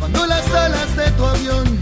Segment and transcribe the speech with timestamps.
[0.00, 1.80] Cuando las alas de tu avión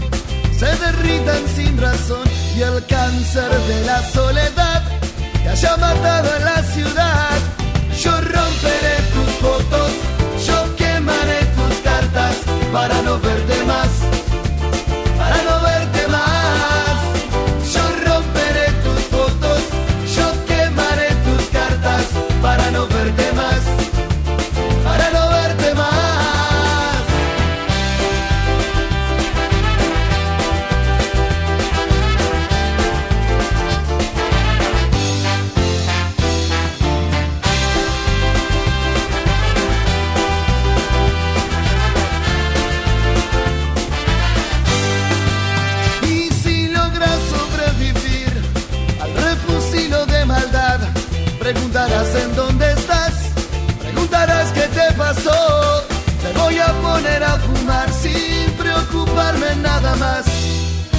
[0.59, 4.83] se derritan sin razón y el cáncer de la soledad
[5.41, 7.28] te haya matado en la ciudad,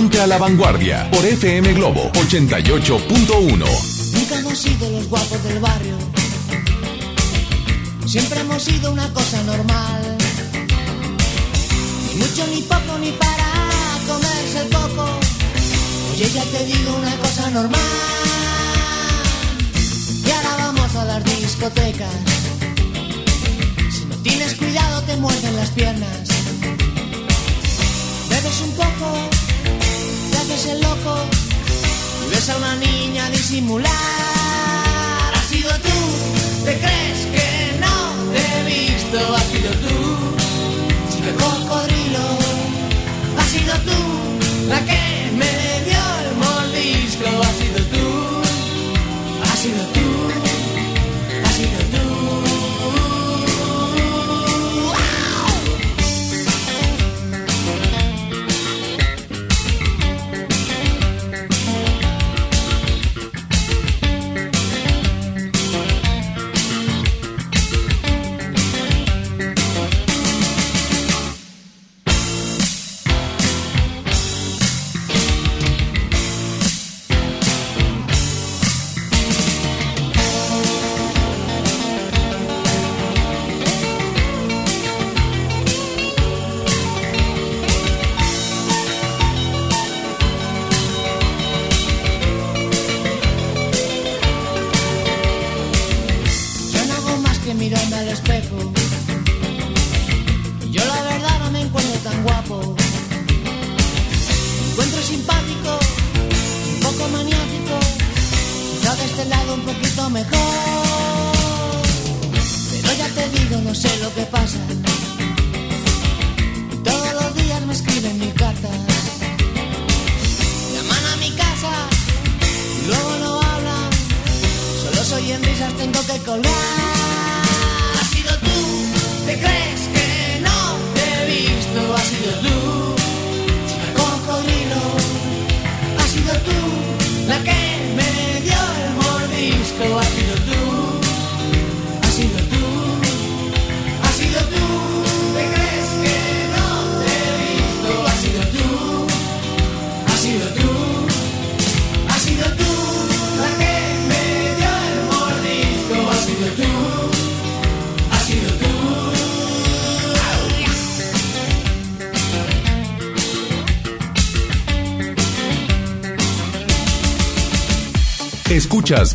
[0.00, 3.66] Ponte a la Vanguardia por FM Globo 88.1.
[4.14, 5.94] Nunca hemos sido los guapos del barrio.
[8.06, 10.16] Siempre hemos sido una cosa normal.
[12.08, 13.44] Ni mucho ni poco ni para
[14.08, 15.06] comerse el coco.
[16.14, 17.80] Oye, ya te digo una cosa normal.
[20.24, 22.14] Y ahora vamos a las discotecas.
[23.92, 26.28] Si no tienes cuidado te muerden las piernas.
[28.30, 29.29] Bebes un poco,
[30.40, 31.16] haces el loco
[32.26, 33.90] y ves a una niña disimular.
[35.34, 35.98] Has sido tú,
[36.64, 37.96] te crees que no
[38.32, 39.18] te he visto.
[39.36, 39.96] Has sido tú,
[41.12, 42.26] chica cocodrilo.
[43.38, 44.99] Has sido tú, la que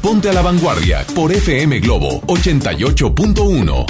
[0.01, 3.85] Ponte a la Vanguardia por FM Globo 88.1.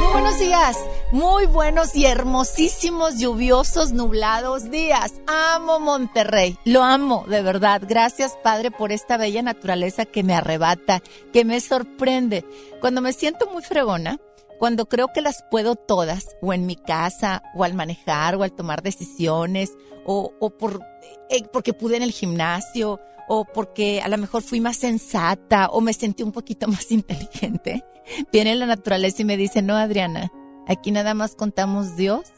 [0.00, 0.76] Muy buenos días,
[1.12, 5.12] muy buenos y hermosísimos, lluviosos, nublados días.
[5.28, 7.82] Amo Monterrey, lo amo, de verdad.
[7.86, 11.00] Gracias, Padre, por esta bella naturaleza que me arrebata,
[11.32, 12.44] que me sorprende.
[12.80, 14.18] Cuando me siento muy fregona,
[14.58, 18.50] cuando creo que las puedo todas, o en mi casa, o al manejar, o al
[18.50, 19.70] tomar decisiones,
[20.04, 20.80] o, o por,
[21.30, 22.98] eh, porque pude en el gimnasio,
[23.28, 27.84] o porque a lo mejor fui más sensata, o me sentí un poquito más inteligente,
[28.32, 30.30] viene la naturaleza y me dice, no, Adriana,
[30.66, 32.32] aquí nada más contamos Dios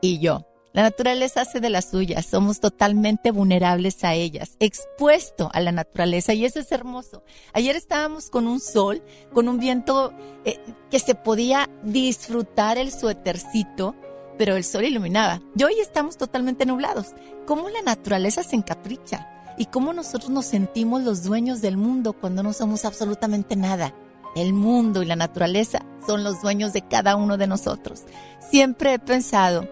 [0.00, 0.46] y yo.
[0.72, 6.32] La naturaleza hace de las suyas, somos totalmente vulnerables a ellas, expuesto a la naturaleza
[6.32, 7.24] y eso es hermoso.
[7.52, 9.02] Ayer estábamos con un sol,
[9.32, 10.12] con un viento
[10.44, 13.96] eh, que se podía disfrutar el suétercito,
[14.38, 15.42] pero el sol iluminaba.
[15.56, 17.08] Y hoy estamos totalmente nublados.
[17.46, 19.39] ¿Cómo la naturaleza se encapricha?
[19.60, 23.92] ¿Y cómo nosotros nos sentimos los dueños del mundo cuando no somos absolutamente nada?
[24.34, 28.04] El mundo y la naturaleza son los dueños de cada uno de nosotros.
[28.50, 29.68] Siempre he pensado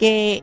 [0.00, 0.42] que,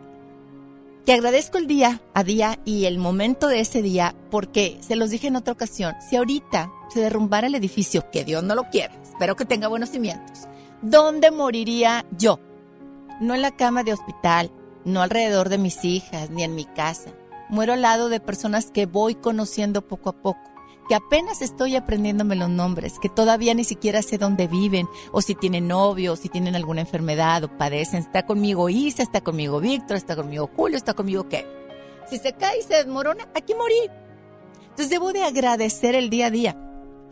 [1.06, 5.10] que agradezco el día a día y el momento de ese día porque, se los
[5.10, 8.96] dije en otra ocasión, si ahorita se derrumbara el edificio, que Dios no lo quiera,
[9.04, 10.48] espero que tenga buenos cimientos,
[10.82, 12.40] ¿dónde moriría yo?
[13.20, 14.52] No en la cama de hospital,
[14.86, 17.12] no alrededor de mis hijas, ni en mi casa.
[17.50, 20.56] Muero al lado de personas que voy conociendo poco a poco
[20.88, 25.36] que apenas estoy aprendiéndome los nombres, que todavía ni siquiera sé dónde viven, o si
[25.36, 28.00] tienen novio, o si tienen alguna enfermedad, o padecen.
[28.00, 31.46] Está conmigo Isa, está conmigo Víctor, está conmigo Julio, está conmigo qué.
[32.10, 33.90] Si se cae y se desmorona, aquí morí.
[34.62, 36.62] Entonces debo de agradecer el día a día.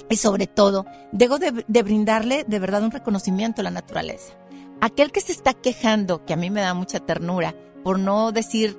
[0.10, 4.34] Y sobre todo, debo de, de brindarle de verdad un reconocimiento a la naturaleza.
[4.82, 8.78] Aquel que se está quejando, que a mí me da mucha ternura, por no decir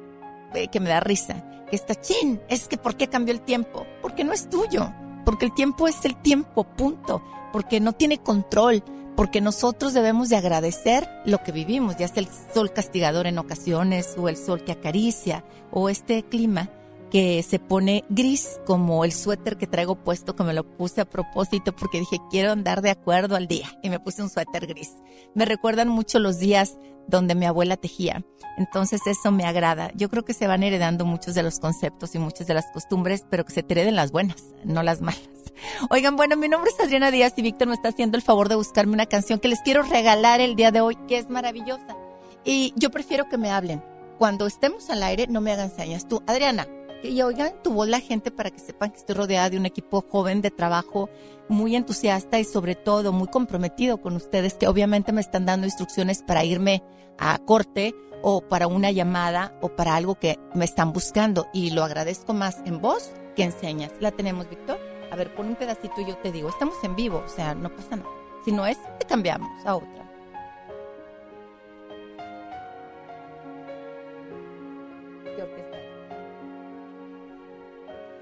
[0.71, 3.87] que me da risa, que está chin, es que ¿por qué cambió el tiempo?
[4.01, 4.93] Porque no es tuyo,
[5.25, 8.83] porque el tiempo es el tiempo, punto, porque no tiene control,
[9.17, 14.15] porque nosotros debemos de agradecer lo que vivimos, ya sea el sol castigador en ocasiones,
[14.17, 16.71] o el sol que acaricia, o este clima
[17.11, 21.05] que se pone gris como el suéter que traigo puesto, que me lo puse a
[21.05, 24.95] propósito porque dije quiero andar de acuerdo al día y me puse un suéter gris.
[25.33, 28.25] Me recuerdan mucho los días donde mi abuela tejía.
[28.57, 29.91] Entonces eso me agrada.
[29.95, 33.25] Yo creo que se van heredando muchos de los conceptos y muchas de las costumbres,
[33.29, 35.23] pero que se te hereden las buenas, no las malas.
[35.91, 38.55] Oigan, bueno, mi nombre es Adriana Díaz y Víctor me está haciendo el favor de
[38.55, 41.97] buscarme una canción que les quiero regalar el día de hoy, que es maravillosa.
[42.45, 43.83] Y yo prefiero que me hablen.
[44.19, 46.07] Cuando estemos al aire, no me hagan señas.
[46.07, 46.69] Tú, Adriana,
[47.03, 50.05] y oigan tu voz la gente para que sepan que estoy rodeada de un equipo
[50.09, 51.11] joven de trabajo
[51.49, 56.23] muy entusiasta y sobre todo muy comprometido con ustedes que obviamente me están dando instrucciones
[56.23, 56.83] para irme
[57.19, 57.95] a corte
[58.27, 62.63] o para una llamada o para algo que me están buscando y lo agradezco más
[62.65, 63.93] en voz que en señas.
[64.01, 64.79] ¿La tenemos, Víctor?
[65.13, 67.69] A ver, pon un pedacito y yo te digo, estamos en vivo, o sea, no
[67.69, 68.09] pasa nada.
[68.45, 70.05] Si no es, te cambiamos a otra.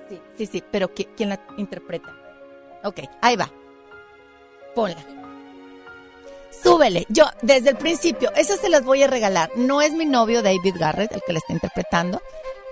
[0.08, 2.14] Sí, sí, sí, pero ¿qui- ¿quién la interpreta?
[2.84, 3.50] Ok, ahí va.
[4.74, 5.21] Ponla.
[6.62, 7.06] Súbele.
[7.08, 9.50] Yo, desde el principio, eso se las voy a regalar.
[9.56, 12.20] No es mi novio David Garrett el que la está interpretando.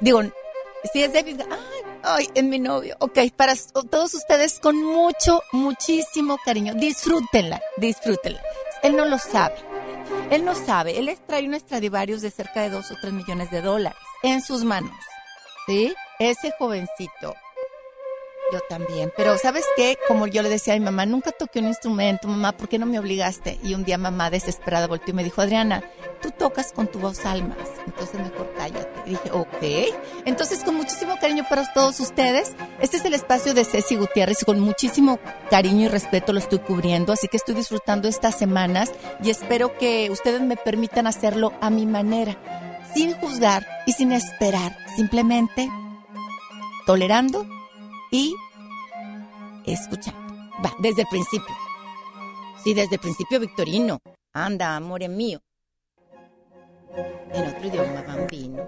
[0.01, 0.23] Digo,
[0.93, 1.59] si es David Garrett.
[1.59, 2.97] Ay, ay, es mi novio.
[3.01, 3.55] Ok, para
[3.91, 6.75] todos ustedes con mucho, muchísimo cariño.
[6.75, 8.43] Disfrútenla, disfrútenla.
[8.83, 9.57] Él no lo sabe.
[10.31, 10.99] Él no sabe.
[10.99, 14.65] Él trae un Stradivarius de cerca de dos o tres millones de dólares en sus
[14.65, 14.97] manos.
[15.67, 15.95] ¿Sí?
[16.19, 17.35] Ese jovencito
[18.53, 19.97] Yo también, pero ¿sabes qué?
[20.09, 22.87] Como yo le decía a mi mamá, nunca toqué un instrumento, mamá, ¿por qué no
[22.87, 23.61] me obligaste?
[23.63, 25.85] Y un día mamá desesperada volteó y me dijo, Adriana,
[26.21, 28.91] tú tocas con tu voz almas, entonces mejor cállate.
[29.07, 30.25] Y dije, ok.
[30.25, 34.45] Entonces, con muchísimo cariño para todos ustedes, este es el espacio de Ceci Gutiérrez y
[34.45, 38.91] con muchísimo cariño y respeto lo estoy cubriendo, así que estoy disfrutando estas semanas
[39.23, 42.37] y espero que ustedes me permitan hacerlo a mi manera,
[42.95, 45.69] sin juzgar y sin esperar, simplemente
[46.87, 47.47] tolerando
[48.11, 48.35] y
[49.67, 50.21] escuchando.
[50.65, 51.55] Va, desde el principio.
[52.63, 53.99] Sí, desde el principio, Victorino.
[54.33, 55.41] Anda, amor mío.
[57.33, 58.67] En otro idioma, bambino.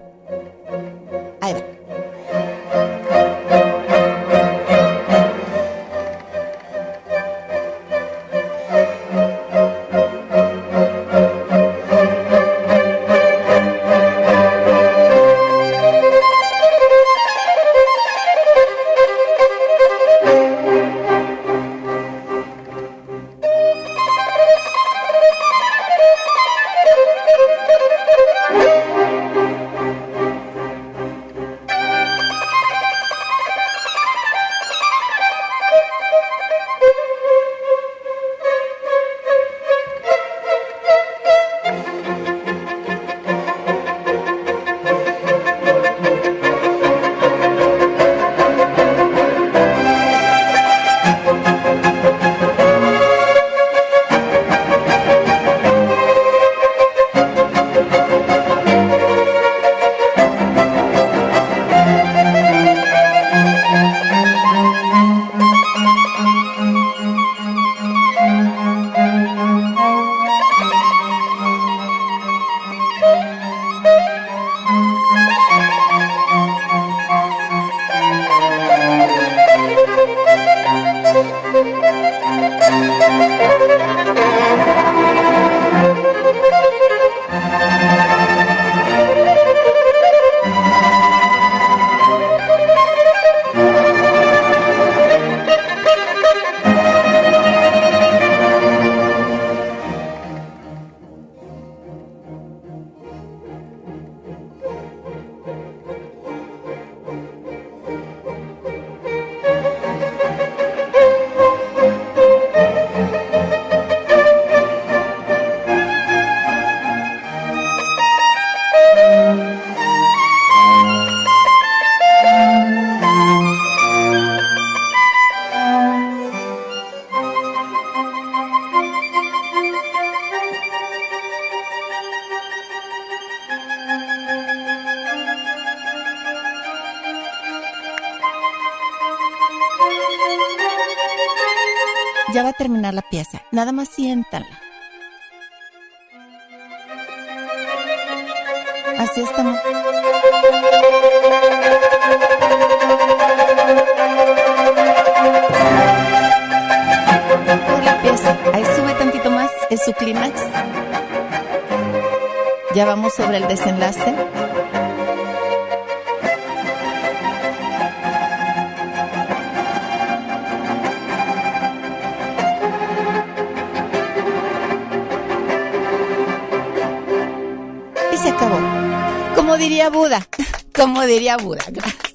[181.13, 182.13] Diría Buda, gracias.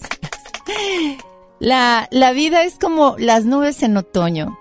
[1.59, 4.59] La, la vida es como las nubes en otoño.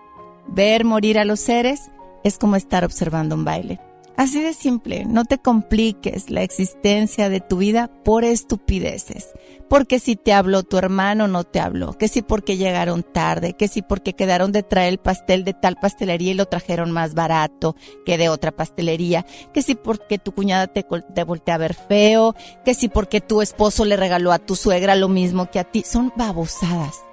[0.48, 1.82] Ver morir a los seres
[2.24, 3.80] es como estar observando un baile.
[4.16, 9.27] Así de simple, no te compliques la existencia de tu vida por estupideces.
[9.70, 11.94] Porque si te habló tu hermano, no te habló.
[11.94, 15.76] Que si porque llegaron tarde, que si porque quedaron de traer el pastel de tal
[15.76, 19.26] pastelería y lo trajeron más barato que de otra pastelería.
[19.54, 22.36] Que si porque tu cuñada te, te voltea a ver feo.
[22.64, 25.84] Que si porque tu esposo le regaló a tu suegra lo mismo que a ti.
[25.86, 27.04] Son babosadas,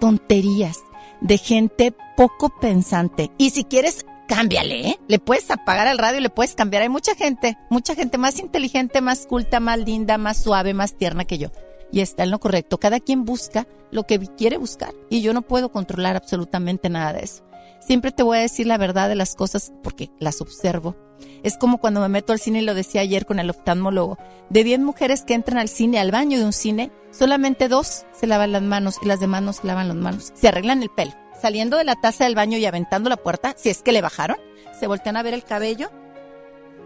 [0.00, 0.78] tonterías
[1.20, 3.30] de gente poco pensante.
[3.38, 5.00] Y si quieres cámbiale, ¿eh?
[5.08, 6.82] Le puedes apagar el radio, le puedes cambiar.
[6.82, 11.24] Hay mucha gente, mucha gente más inteligente, más culta, más linda, más suave, más tierna
[11.24, 11.48] que yo.
[11.92, 12.78] Y está en lo correcto.
[12.78, 14.92] Cada quien busca lo que quiere buscar.
[15.10, 17.44] Y yo no puedo controlar absolutamente nada de eso.
[17.80, 20.96] Siempre te voy a decir la verdad de las cosas porque las observo.
[21.42, 24.18] Es como cuando me meto al cine y lo decía ayer con el oftalmólogo.
[24.48, 28.26] De 10 mujeres que entran al cine, al baño de un cine, solamente dos se
[28.26, 30.32] lavan las manos y las demás no se lavan las manos.
[30.34, 33.68] Se arreglan el pelo saliendo de la taza del baño y aventando la puerta, si
[33.68, 34.36] es que le bajaron,
[34.78, 35.90] se voltean a ver el cabello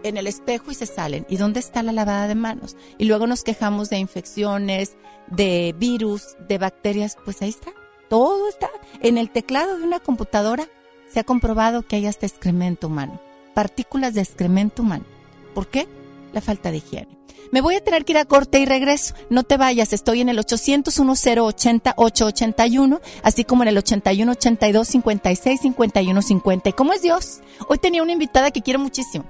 [0.03, 1.25] en el espejo y se salen.
[1.29, 2.75] ¿Y dónde está la lavada de manos?
[2.97, 4.95] Y luego nos quejamos de infecciones,
[5.27, 7.17] de virus, de bacterias.
[7.23, 7.71] Pues ahí está.
[8.09, 8.69] todo está
[9.01, 10.67] en el teclado de una computadora.
[11.11, 13.19] Se ha comprobado que hay hasta excremento humano,
[13.53, 15.05] partículas de excremento humano.
[15.53, 15.87] ¿Por qué?
[16.33, 17.17] La falta de higiene.
[17.51, 19.13] Me voy a tener que ir a corte y regreso.
[19.29, 24.87] No te vayas, estoy en el 800 1080 881, así como en el 81 82
[24.87, 26.69] 56 51 50.
[26.69, 27.39] ¿Y cómo es Dios?
[27.69, 29.25] Hoy tenía una invitada que quiero muchísimo,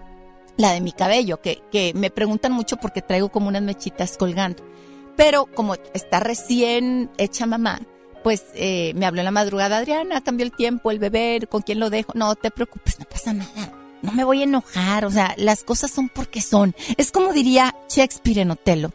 [0.58, 4.64] la de mi cabello, que, que me preguntan mucho porque traigo como unas mechitas colgando.
[5.16, 7.80] Pero como está recién hecha mamá,
[8.24, 11.80] pues eh, me habló en la madrugada, Adriana, cambió el tiempo, el bebé, ¿con quién
[11.80, 12.14] lo dejo?
[12.16, 15.92] No te preocupes, no pasa nada no me voy a enojar, o sea, las cosas
[15.92, 16.76] son porque son.
[16.98, 18.92] Es como diría Shakespeare en Otelo.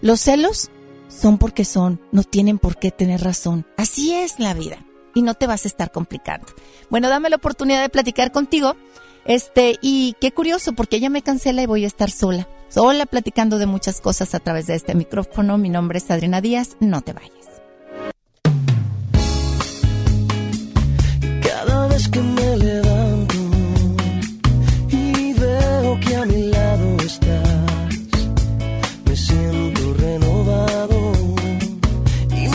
[0.00, 0.70] Los celos
[1.08, 3.66] son porque son, no tienen por qué tener razón.
[3.76, 6.46] Así es la vida y no te vas a estar complicando.
[6.90, 8.76] Bueno, dame la oportunidad de platicar contigo.
[9.26, 12.48] Este, y qué curioso, porque ella me cancela y voy a estar sola.
[12.68, 15.58] Sola platicando de muchas cosas a través de este micrófono.
[15.58, 17.32] Mi nombre es Adriana Díaz, no te vayas.
[21.42, 22.44] Cada vez que me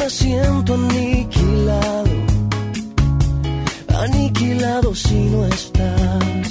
[0.10, 2.12] siento aniquilado,
[4.02, 6.49] aniquilado si no estás.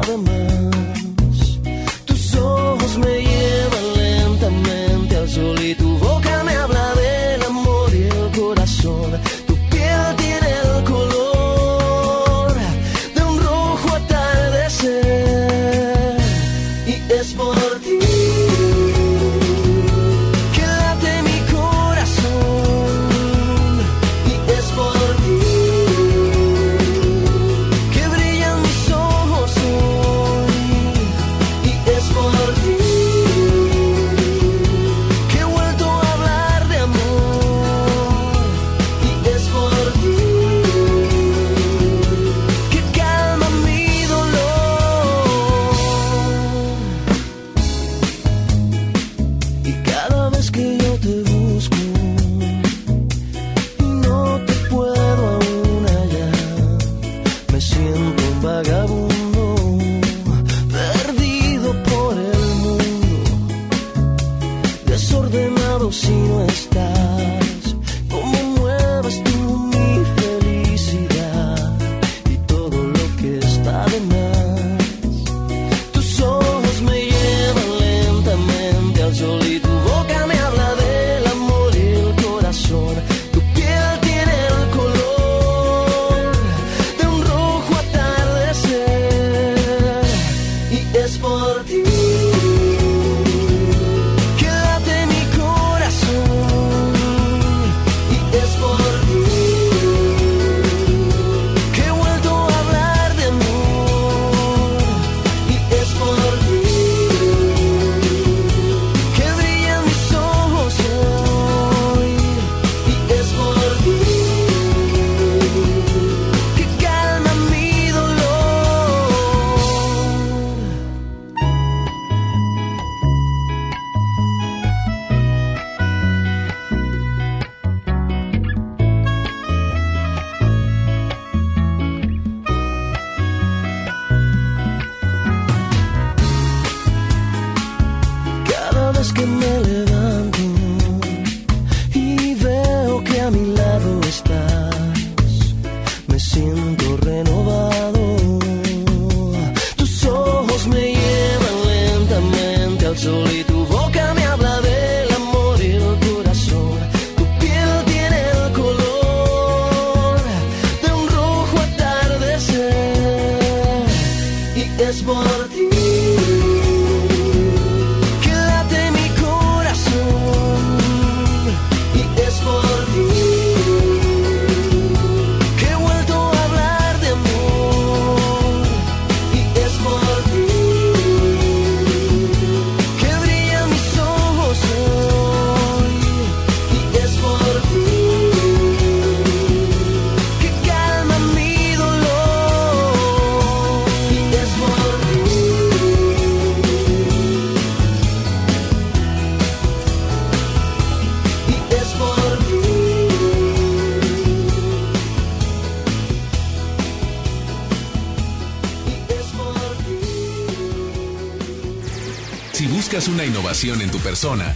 [0.00, 0.41] Que está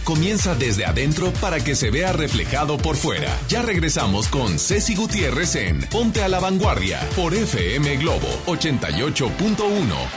[0.03, 3.35] comienza desde adentro para que se vea reflejado por fuera.
[3.49, 10.16] Ya regresamos con Ceci Gutiérrez en Ponte a la Vanguardia por FM Globo 88.1.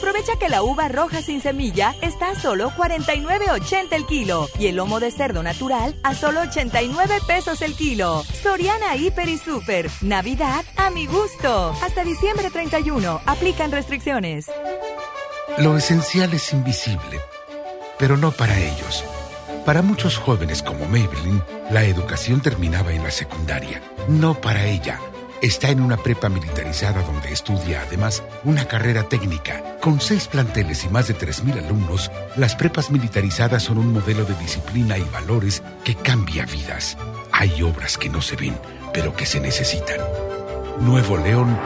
[0.00, 4.76] Aprovecha que la uva roja sin semilla está a solo 49.80 el kilo y el
[4.76, 8.22] lomo de cerdo natural a solo 89 pesos el kilo.
[8.42, 9.90] Soriana Hiper y Super.
[10.00, 11.76] Navidad a mi gusto.
[11.82, 13.20] Hasta diciembre 31.
[13.26, 14.46] Aplican restricciones.
[15.58, 17.20] Lo esencial es invisible,
[17.98, 19.04] pero no para ellos.
[19.66, 23.82] Para muchos jóvenes como Maybelline, la educación terminaba en la secundaria.
[24.08, 24.98] No para ella.
[25.42, 29.78] Está en una prepa militarizada donde estudia además una carrera técnica.
[29.80, 34.34] Con seis planteles y más de 3.000 alumnos, las prepas militarizadas son un modelo de
[34.34, 36.98] disciplina y valores que cambia vidas.
[37.32, 38.54] Hay obras que no se ven,
[38.92, 40.00] pero que se necesitan.
[40.80, 41.58] Nuevo León,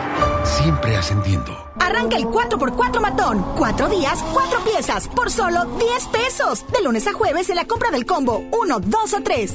[0.44, 1.68] siempre ascendiendo.
[1.80, 3.44] Arranca el 4x4 matón.
[3.56, 6.64] Cuatro días, cuatro piezas, por solo 10 pesos.
[6.68, 9.54] De lunes a jueves en la compra del combo 1, 2 o 3.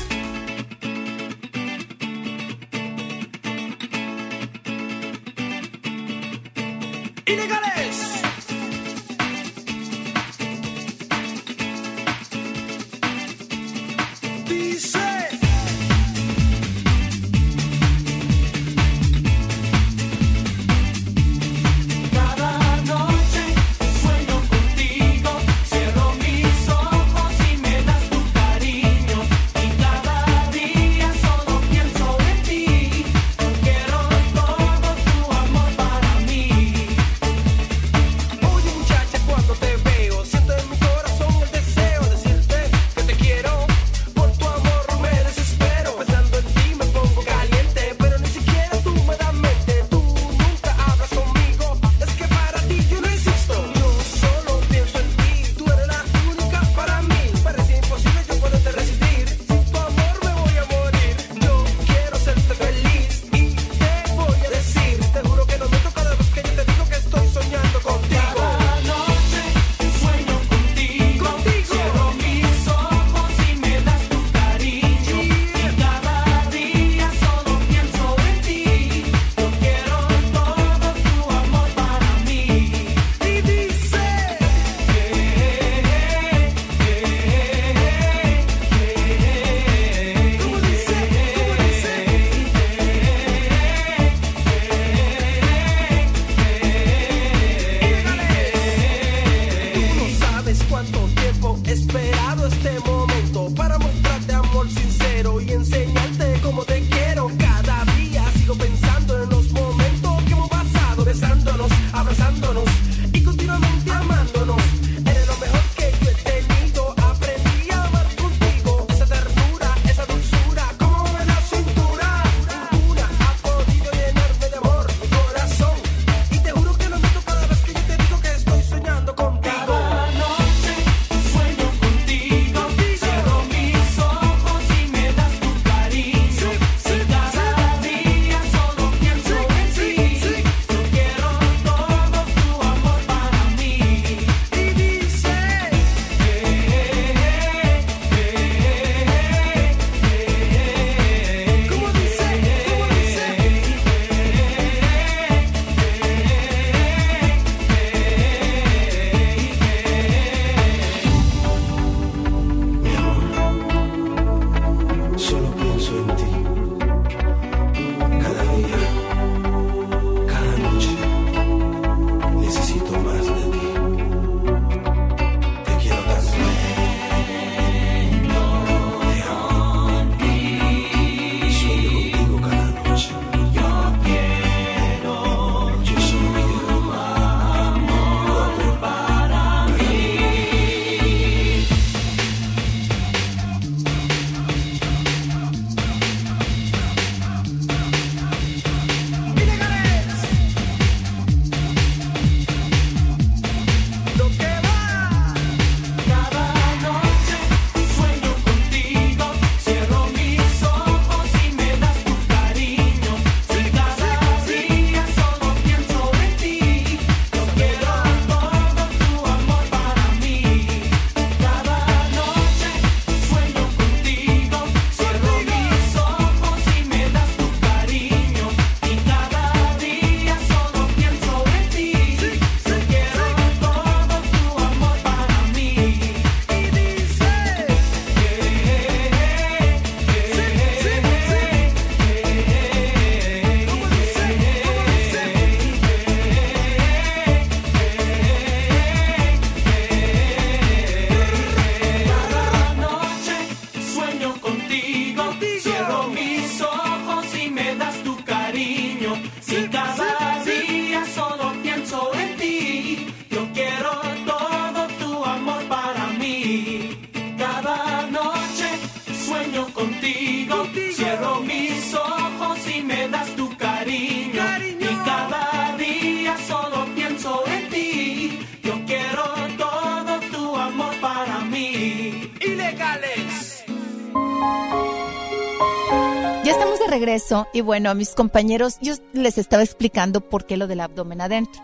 [287.53, 291.61] y bueno, a mis compañeros, yo les estaba explicando por qué lo del abdomen adentro.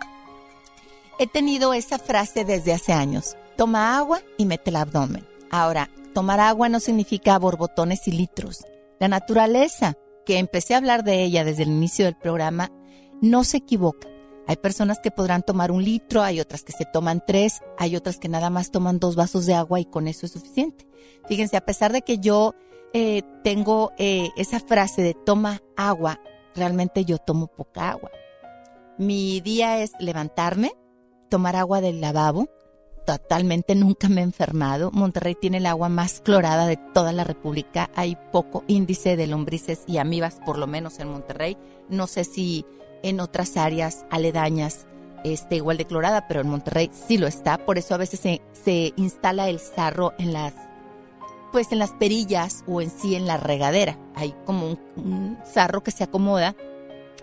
[1.20, 3.36] He tenido esa frase desde hace años.
[3.56, 5.26] Toma agua y mete el abdomen.
[5.50, 8.66] Ahora, tomar agua no significa borbotones y litros.
[9.00, 9.96] La naturaleza,
[10.26, 12.72] que empecé a hablar de ella desde el inicio del programa,
[13.22, 14.08] no se equivoca.
[14.46, 18.18] Hay personas que podrán tomar un litro, hay otras que se toman tres, hay otras
[18.18, 20.88] que nada más toman dos vasos de agua y con eso es suficiente.
[21.28, 22.56] Fíjense, a pesar de que yo
[22.94, 26.20] eh, tengo eh, esa frase de toma agua,
[26.56, 28.12] realmente yo tomo poca agua.
[28.98, 30.72] Mi día es levantarme,
[31.30, 32.50] tomar agua del lavabo.
[33.06, 34.92] Totalmente nunca me he enfermado.
[34.92, 37.90] Monterrey tiene el agua más clorada de toda la República.
[37.96, 41.58] Hay poco índice de lombrices y amibas, por lo menos en Monterrey.
[41.90, 42.66] No sé si
[43.04, 44.88] en otras áreas aledañas
[45.24, 47.58] esté igual de clorada, pero en Monterrey sí lo está.
[47.60, 50.54] Por eso a veces se, se instala el sarro en las
[51.58, 53.98] pues en las perillas o en sí en la regadera.
[54.14, 56.56] Hay como un, un sarro que se acomoda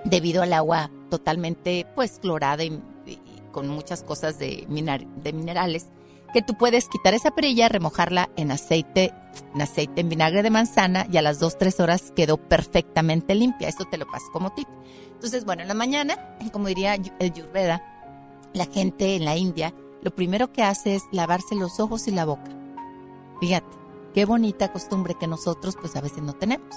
[0.05, 3.21] debido al agua totalmente pues clorada y, y
[3.53, 5.87] con muchas cosas de, minar- de minerales
[6.33, 9.15] que tú puedes quitar esa perilla, remojarla en aceite,
[9.55, 13.69] en aceite en vinagre de manzana y a las 2 3 horas quedó perfectamente limpia.
[13.69, 14.67] Esto te lo paso como tip.
[15.13, 17.85] Entonces, bueno, en la mañana, como diría el Yurveda,
[18.53, 22.25] la gente en la India, lo primero que hace es lavarse los ojos y la
[22.25, 22.51] boca.
[23.41, 23.84] Fíjate,
[24.15, 26.75] qué bonita costumbre que nosotros pues a veces no tenemos.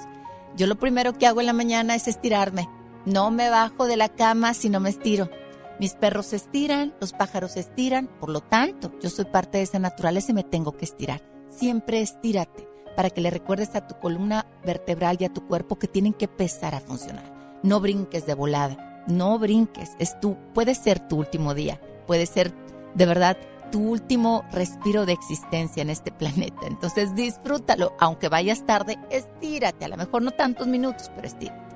[0.57, 2.67] Yo lo primero que hago en la mañana es estirarme.
[3.05, 5.29] No me bajo de la cama si no me estiro.
[5.79, 9.63] Mis perros se estiran, los pájaros se estiran, por lo tanto, yo soy parte de
[9.63, 11.21] esa naturaleza y me tengo que estirar.
[11.49, 15.87] Siempre estírate para que le recuerdes a tu columna vertebral y a tu cuerpo que
[15.87, 17.59] tienen que empezar a funcionar.
[17.61, 19.91] No brinques de volada, no brinques.
[19.99, 22.51] Es tú, puede ser tu último día, puede ser
[22.95, 23.37] de verdad
[23.71, 26.67] tu último respiro de existencia en este planeta.
[26.67, 31.75] Entonces disfrútalo, aunque vayas tarde, estírate, a lo mejor no tantos minutos, pero estírate.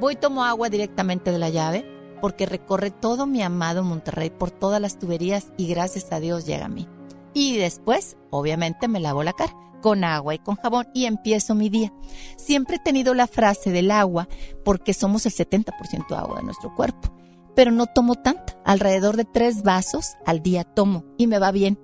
[0.00, 1.86] Voy y tomo agua directamente de la llave
[2.20, 6.66] porque recorre todo mi amado Monterrey por todas las tuberías y gracias a Dios llega
[6.66, 6.88] a mí.
[7.34, 11.68] Y después, obviamente, me lavo la cara con agua y con jabón y empiezo mi
[11.68, 11.92] día.
[12.36, 14.28] Siempre he tenido la frase del agua
[14.64, 17.12] porque somos el 70% agua de nuestro cuerpo,
[17.54, 18.56] pero no tomo tanta.
[18.64, 21.78] Alrededor de tres vasos al día tomo y me va bien.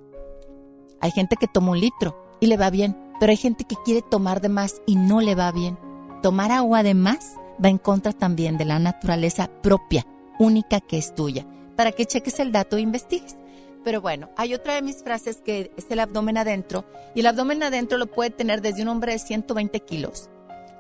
[1.01, 4.03] Hay gente que toma un litro y le va bien, pero hay gente que quiere
[4.03, 5.79] tomar de más y no le va bien.
[6.23, 10.07] Tomar agua de más va en contra también de la naturaleza propia,
[10.39, 13.37] única que es tuya, para que cheques el dato e investigues.
[13.85, 17.63] Pero bueno, hay otra de mis frases que es el abdomen adentro, y el abdomen
[17.63, 20.29] adentro lo puede tener desde un hombre de 120 kilos,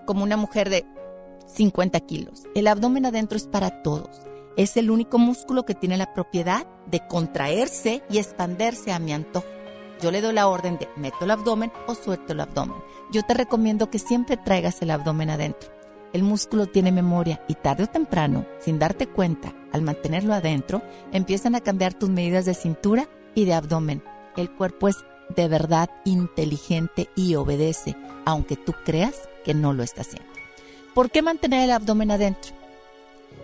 [0.07, 0.85] como una mujer de
[1.46, 2.44] 50 kilos.
[2.55, 4.27] El abdomen adentro es para todos.
[4.58, 9.46] Es el único músculo que tiene la propiedad de contraerse y expanderse a mi antojo.
[10.02, 12.76] Yo le doy la orden de meto el abdomen o suelto el abdomen.
[13.12, 15.70] Yo te recomiendo que siempre traigas el abdomen adentro.
[16.12, 21.54] El músculo tiene memoria y tarde o temprano, sin darte cuenta, al mantenerlo adentro, empiezan
[21.54, 24.02] a cambiar tus medidas de cintura y de abdomen.
[24.36, 24.96] El cuerpo es
[25.36, 27.94] de verdad inteligente y obedece,
[28.24, 30.28] aunque tú creas que no lo está haciendo.
[30.94, 32.57] ¿Por qué mantener el abdomen adentro?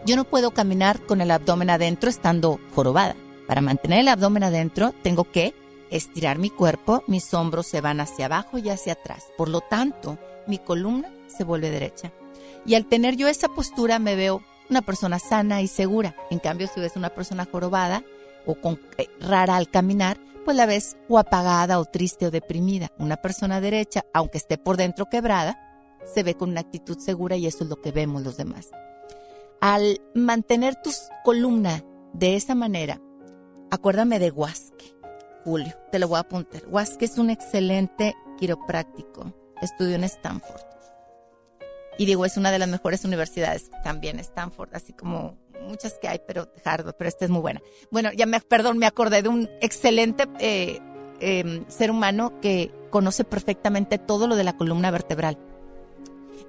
[0.07, 3.17] Yo no puedo caminar con el abdomen adentro estando jorobada.
[3.47, 5.55] Para mantener el abdomen adentro tengo que
[5.91, 9.25] estirar mi cuerpo, mis hombros se van hacia abajo y hacia atrás.
[9.39, 12.13] Por lo tanto, mi columna se vuelve derecha.
[12.67, 16.15] Y al tener yo esa postura me veo una persona sana y segura.
[16.31, 18.05] En cambio, si ves una persona jorobada
[18.45, 22.93] o con, eh, rara al caminar, pues la ves o apagada o triste o deprimida.
[22.99, 25.59] Una persona derecha, aunque esté por dentro quebrada,
[26.05, 28.69] se ve con una actitud segura y eso es lo que vemos los demás.
[29.67, 30.91] Al mantener tu
[31.25, 33.01] columna de esa manera,
[33.71, 34.95] acuérdame de Huasque,
[35.43, 36.67] Julio, te lo voy a apuntar.
[36.69, 40.61] Huasque es un excelente quiropráctico, estudió en Stanford.
[41.97, 46.21] Y digo, es una de las mejores universidades también, Stanford, así como muchas que hay,
[46.27, 47.63] pero Harvard, pero esta es muy buena.
[47.91, 50.79] Bueno, ya me, perdón, me acordé de un excelente eh,
[51.21, 55.39] eh, ser humano que conoce perfectamente todo lo de la columna vertebral.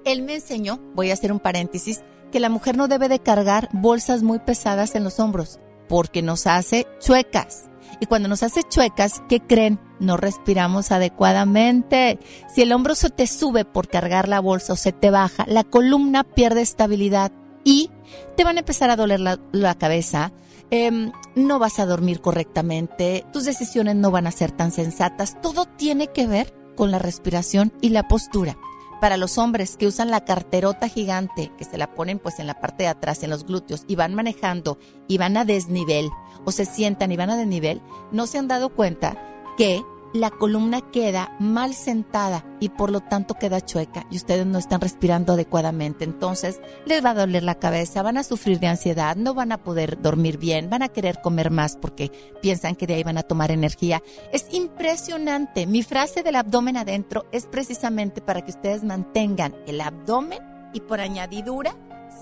[0.04, 3.68] Él me enseñó, voy a hacer un paréntesis, que la mujer no debe de cargar
[3.72, 7.68] bolsas muy pesadas en los hombros, porque nos hace chuecas.
[8.00, 9.80] Y cuando nos hace chuecas, ¿qué creen?
[10.00, 12.18] No respiramos adecuadamente.
[12.54, 15.64] Si el hombro se te sube por cargar la bolsa o se te baja, la
[15.64, 17.32] columna pierde estabilidad
[17.64, 17.90] y
[18.36, 20.32] te van a empezar a doler la, cabeza.
[20.70, 25.40] Eh, no vas a dormir correctamente, tus decisiones no van a ser tan sensatas.
[25.40, 28.56] Todo tiene que ver con la respiración y la postura.
[29.00, 32.60] Para los hombres que usan la carterota gigante, que se la ponen pues en la
[32.60, 36.08] parte de atrás, en los glúteos, y van manejando y van a desnivel,
[36.44, 39.16] o se sientan y van a desnivel, no se han dado cuenta
[39.58, 39.82] que
[40.16, 44.80] la columna queda mal sentada y por lo tanto queda chueca y ustedes no están
[44.80, 46.04] respirando adecuadamente.
[46.04, 49.62] Entonces les va a doler la cabeza, van a sufrir de ansiedad, no van a
[49.62, 52.10] poder dormir bien, van a querer comer más porque
[52.42, 54.02] piensan que de ahí van a tomar energía.
[54.32, 55.66] Es impresionante.
[55.66, 60.38] Mi frase del abdomen adentro es precisamente para que ustedes mantengan el abdomen
[60.72, 61.74] y por añadidura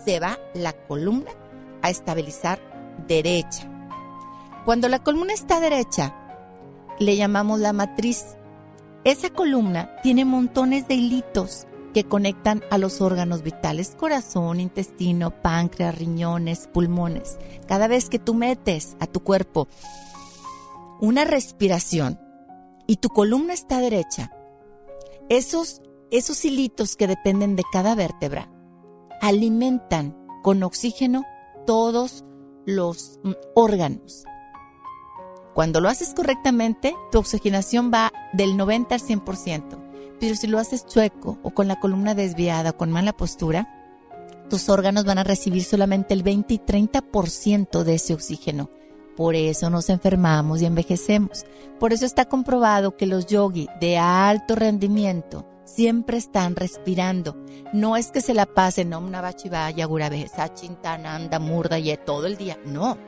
[0.04, 1.30] se va la columna
[1.83, 2.59] a estabilizar
[3.07, 3.70] derecha.
[4.64, 6.14] Cuando la columna está derecha,
[6.98, 8.37] le llamamos la matriz.
[9.04, 15.96] Esa columna tiene montones de hilitos que conectan a los órganos vitales, corazón, intestino, páncreas,
[15.96, 17.38] riñones, pulmones.
[17.68, 19.68] Cada vez que tú metes a tu cuerpo
[21.00, 22.20] una respiración
[22.87, 24.33] y tu columna está derecha,
[25.28, 28.50] esos, esos hilitos que dependen de cada vértebra
[29.20, 31.22] alimentan con oxígeno
[31.66, 32.24] todos
[32.66, 34.24] los mm, órganos
[35.55, 39.79] cuando lo haces correctamente, tu oxigenación va del 90 al 100%.
[40.19, 43.69] Pero si lo haces chueco o con la columna desviada o con mala postura,
[44.51, 48.69] tus órganos van a recibir solamente el 20 y 30% de ese oxígeno.
[49.17, 51.45] Por eso nos enfermamos y envejecemos.
[51.79, 57.37] Por eso está comprobado que los yogi de alto rendimiento siempre están respirando.
[57.73, 62.37] No es que se la pasen a una bachivaya, gurabesa, sachintananda, murda y todo el
[62.37, 62.59] día.
[62.67, 62.99] No.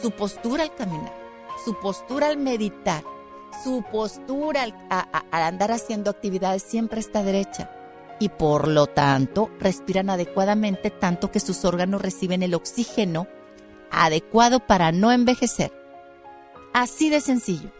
[0.00, 1.21] Su postura al caminar
[1.64, 3.04] su postura al meditar,
[3.62, 4.74] su postura al,
[5.30, 7.70] andar haciendo actividades siempre está derecha
[8.18, 13.26] y por lo tanto respiran adecuadamente tanto que sus órganos reciben el oxígeno
[13.90, 15.72] adecuado para no envejecer.
[16.72, 17.70] Así de sencillo.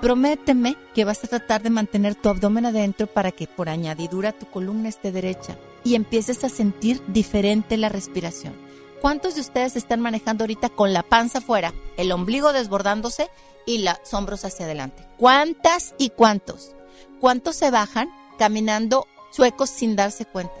[0.00, 4.46] Prométeme que vas a tratar de mantener tu abdomen adentro para que por añadidura tu
[4.46, 8.65] columna esté derecha y empieces a sentir diferente la respiración.
[9.00, 13.28] ¿Cuántos de ustedes están manejando ahorita con la panza afuera, el ombligo desbordándose
[13.66, 15.06] y los hombros hacia adelante?
[15.18, 16.74] ¿Cuántas y cuántos?
[17.20, 20.54] ¿Cuántos se bajan caminando chuecos sin darse cuenta?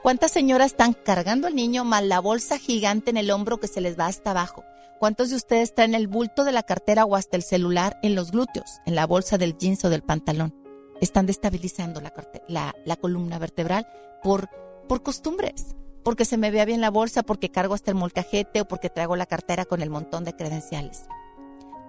[0.00, 3.80] ¿Cuántas señoras están cargando al niño mal la bolsa gigante en el hombro que se
[3.80, 4.64] les va hasta abajo?
[5.00, 8.30] ¿Cuántos de ustedes traen el bulto de la cartera o hasta el celular en los
[8.30, 10.54] glúteos, en la bolsa del jeans o del pantalón?
[11.00, 12.00] Están destabilizando
[12.46, 13.88] la, la columna vertebral
[14.22, 14.48] por,
[14.88, 18.64] por costumbres porque se me vea bien la bolsa, porque cargo hasta el molcajete o
[18.66, 21.06] porque traigo la cartera con el montón de credenciales.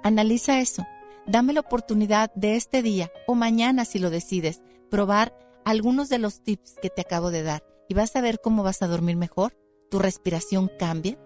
[0.04, 0.86] Analiza eso.
[1.26, 5.34] Dame la oportunidad de este día o mañana si lo decides, probar
[5.64, 8.82] algunos de los tips que te acabo de dar y vas a ver cómo vas
[8.82, 9.58] a dormir mejor,
[9.90, 11.18] tu respiración cambia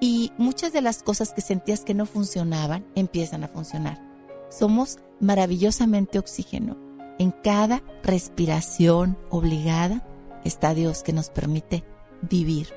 [0.00, 4.00] y muchas de las cosas que sentías que no funcionaban empiezan a funcionar.
[4.48, 6.76] Somos maravillosamente oxígeno.
[7.18, 10.06] En cada respiración obligada
[10.44, 11.84] está Dios que nos permite
[12.22, 12.68] vivir.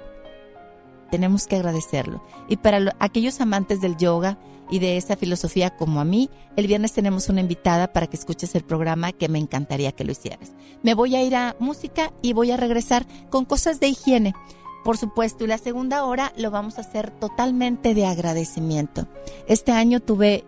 [1.11, 2.23] Tenemos que agradecerlo.
[2.47, 4.37] Y para aquellos amantes del yoga
[4.71, 8.55] y de esa filosofía como a mí, el viernes tenemos una invitada para que escuches
[8.55, 10.53] el programa que me encantaría que lo hicieras.
[10.81, 14.33] Me voy a ir a música y voy a regresar con cosas de higiene.
[14.83, 19.07] Por supuesto, y la segunda hora lo vamos a hacer totalmente de agradecimiento.
[19.47, 20.43] Este año tuve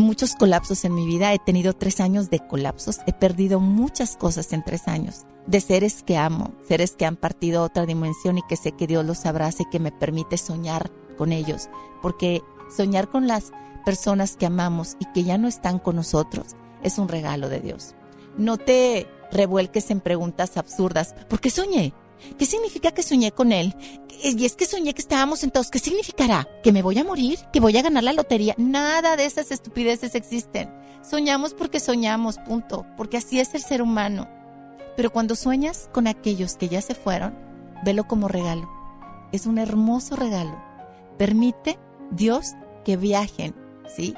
[0.00, 4.52] muchos colapsos en mi vida, he tenido tres años de colapsos, he perdido muchas cosas
[4.52, 5.26] en tres años.
[5.46, 8.86] De seres que amo, seres que han partido a otra dimensión y que sé que
[8.86, 11.68] Dios los abraza y que me permite soñar con ellos,
[12.02, 12.42] porque
[12.74, 13.52] soñar con las
[13.84, 17.94] personas que amamos y que ya no están con nosotros es un regalo de Dios.
[18.36, 21.92] No te revuelques en preguntas absurdas, ¿por qué soñé?
[22.38, 23.74] ¿Qué significa que soñé con él?
[24.22, 25.70] Y es que soñé que estábamos sentados.
[25.70, 26.46] ¿Qué significará?
[26.62, 27.38] ¿Que me voy a morir?
[27.52, 28.54] ¿Que voy a ganar la lotería?
[28.58, 30.70] Nada de esas estupideces existen.
[31.02, 32.84] Soñamos porque soñamos, punto.
[32.96, 34.28] Porque así es el ser humano.
[34.96, 37.34] Pero cuando sueñas con aquellos que ya se fueron,
[37.84, 38.68] velo como regalo.
[39.32, 40.60] Es un hermoso regalo.
[41.16, 41.78] Permite
[42.10, 42.52] Dios
[42.84, 43.54] que viajen,
[43.96, 44.14] ¿sí?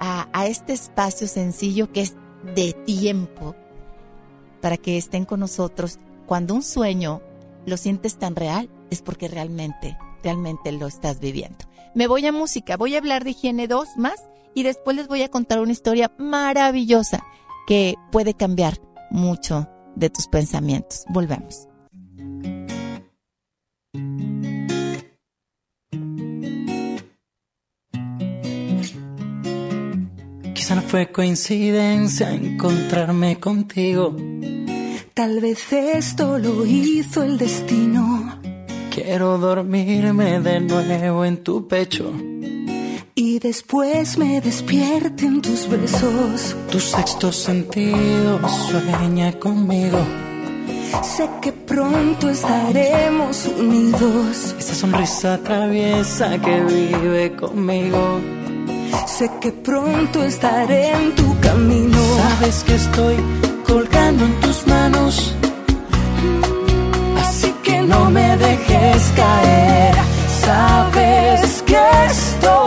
[0.00, 2.16] A, a este espacio sencillo que es
[2.54, 3.54] de tiempo
[4.60, 5.98] para que estén con nosotros.
[6.26, 7.22] Cuando un sueño
[7.66, 11.58] lo sientes tan real, es porque realmente, realmente lo estás viviendo.
[11.94, 15.22] Me voy a música, voy a hablar de higiene 2 más y después les voy
[15.22, 17.24] a contar una historia maravillosa
[17.66, 21.04] que puede cambiar mucho de tus pensamientos.
[21.08, 21.68] Volvemos.
[30.54, 34.16] Quizá no fue coincidencia encontrarme contigo.
[35.16, 38.38] Tal vez esto lo hizo el destino.
[38.94, 42.12] Quiero dormirme de nuevo en tu pecho
[43.14, 46.54] y después me despierten tus besos.
[46.70, 50.00] Tu sexto sentido sueña conmigo.
[51.02, 54.54] Sé que pronto estaremos unidos.
[54.58, 58.20] Esa sonrisa traviesa que vive conmigo.
[59.06, 62.02] Sé que pronto estaré en tu camino.
[62.18, 65.34] Sabes que estoy colgando en tus manos.
[67.22, 69.94] Así que no me dejes caer.
[70.44, 72.65] Sabes que estoy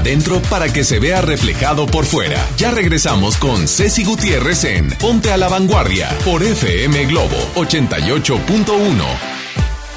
[0.00, 2.44] adentro para que se vea reflejado por fuera.
[2.56, 9.40] Ya regresamos con Ceci Gutiérrez en Ponte a la Vanguardia por FM Globo 88.1.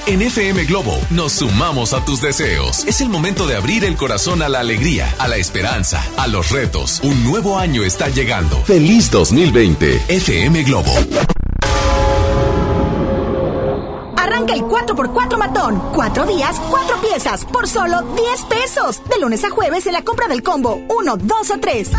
[0.06, 2.84] En FM Globo nos sumamos a tus deseos.
[2.86, 6.52] Es el momento de abrir el corazón a la alegría, a la esperanza, a los
[6.52, 7.00] retos.
[7.04, 8.58] Un nuevo año está llegando.
[8.66, 10.02] Feliz 2020.
[10.10, 10.94] FM Globo.
[14.18, 15.82] Arranca el 4x4 matón.
[15.94, 19.02] Cuatro días, cuatro piezas, por solo 10 pesos.
[19.08, 21.92] De lunes a jueves en la compra del combo 1, 2 o 3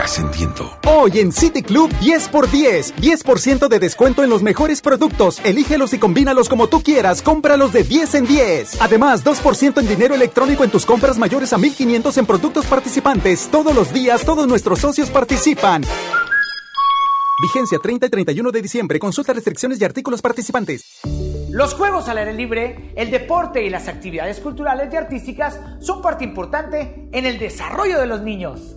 [0.00, 0.78] Ascendiendo.
[0.86, 2.94] Hoy en City Club 10x10.
[2.96, 5.40] 10% de descuento en los mejores productos.
[5.44, 7.22] Elígelos y combínalos como tú quieras.
[7.22, 8.80] Cómpralos de 10 en 10.
[8.80, 13.48] Además, 2% en dinero electrónico en tus compras mayores a 1500 en productos participantes.
[13.50, 15.82] Todos los días, todos nuestros socios participan.
[17.42, 18.98] Vigencia 30 y 31 de diciembre.
[18.98, 21.00] Consulta restricciones y artículos participantes.
[21.50, 26.24] Los juegos al aire libre, el deporte y las actividades culturales y artísticas son parte
[26.24, 28.76] importante en el desarrollo de los niños.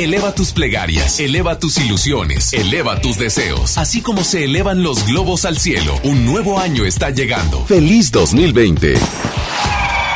[0.00, 5.44] Eleva tus plegarias, eleva tus ilusiones, eleva tus deseos, así como se elevan los globos
[5.44, 5.94] al cielo.
[6.04, 7.66] Un nuevo año está llegando.
[7.66, 8.94] Feliz 2020.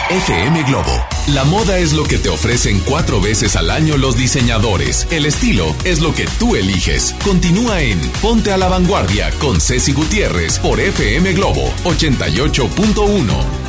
[0.09, 1.07] FM Globo.
[1.35, 5.07] La moda es lo que te ofrecen cuatro veces al año los diseñadores.
[5.11, 7.14] El estilo es lo que tú eliges.
[7.22, 13.64] Continúa en Ponte a la Vanguardia con Ceci Gutiérrez por FM Globo 88.1.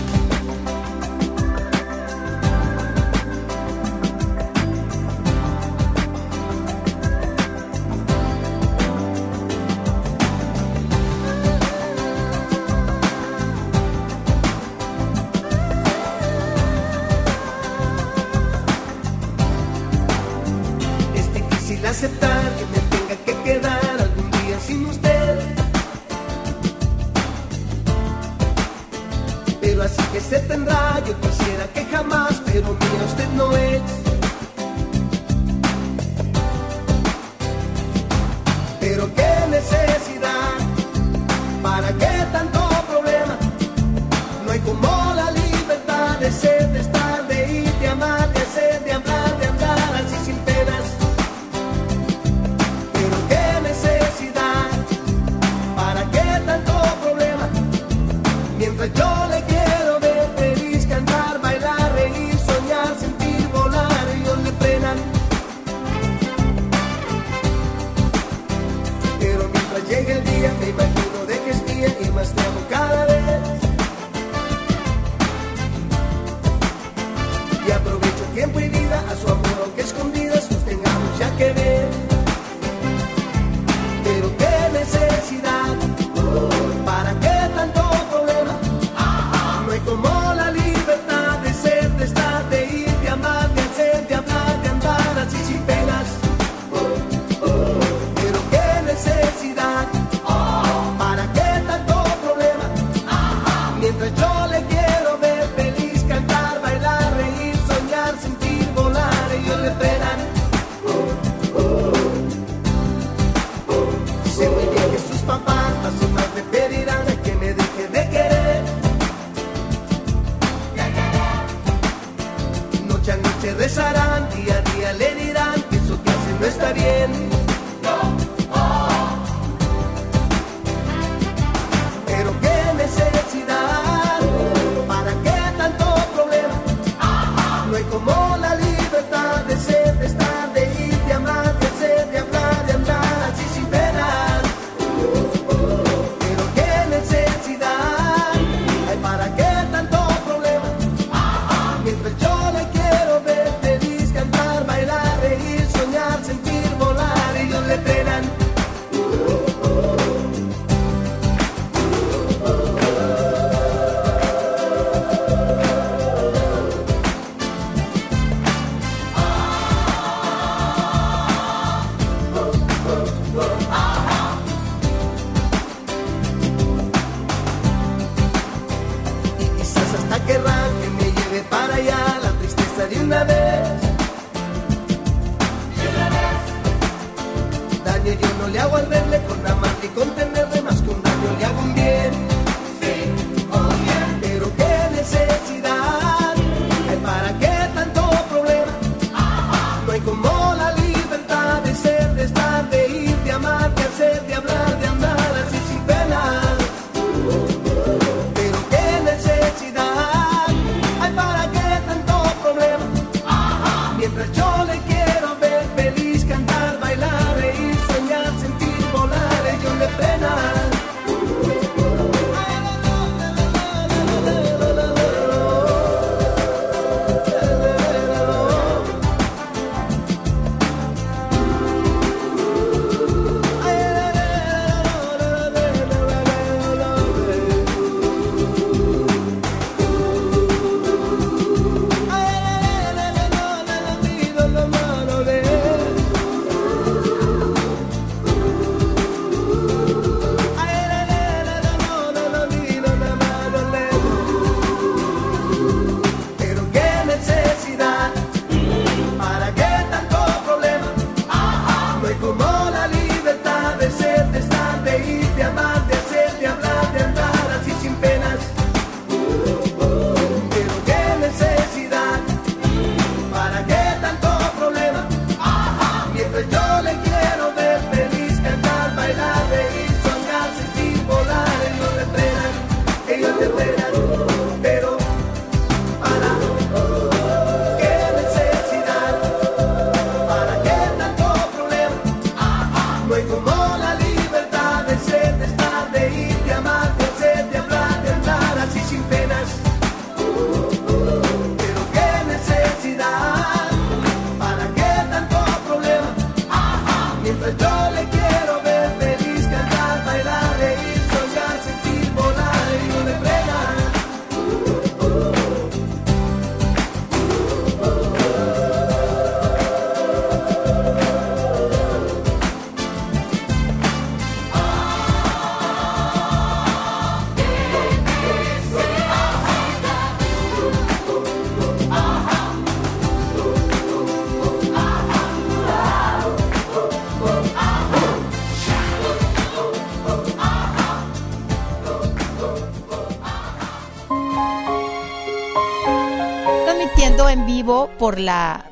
[348.05, 348.69] por la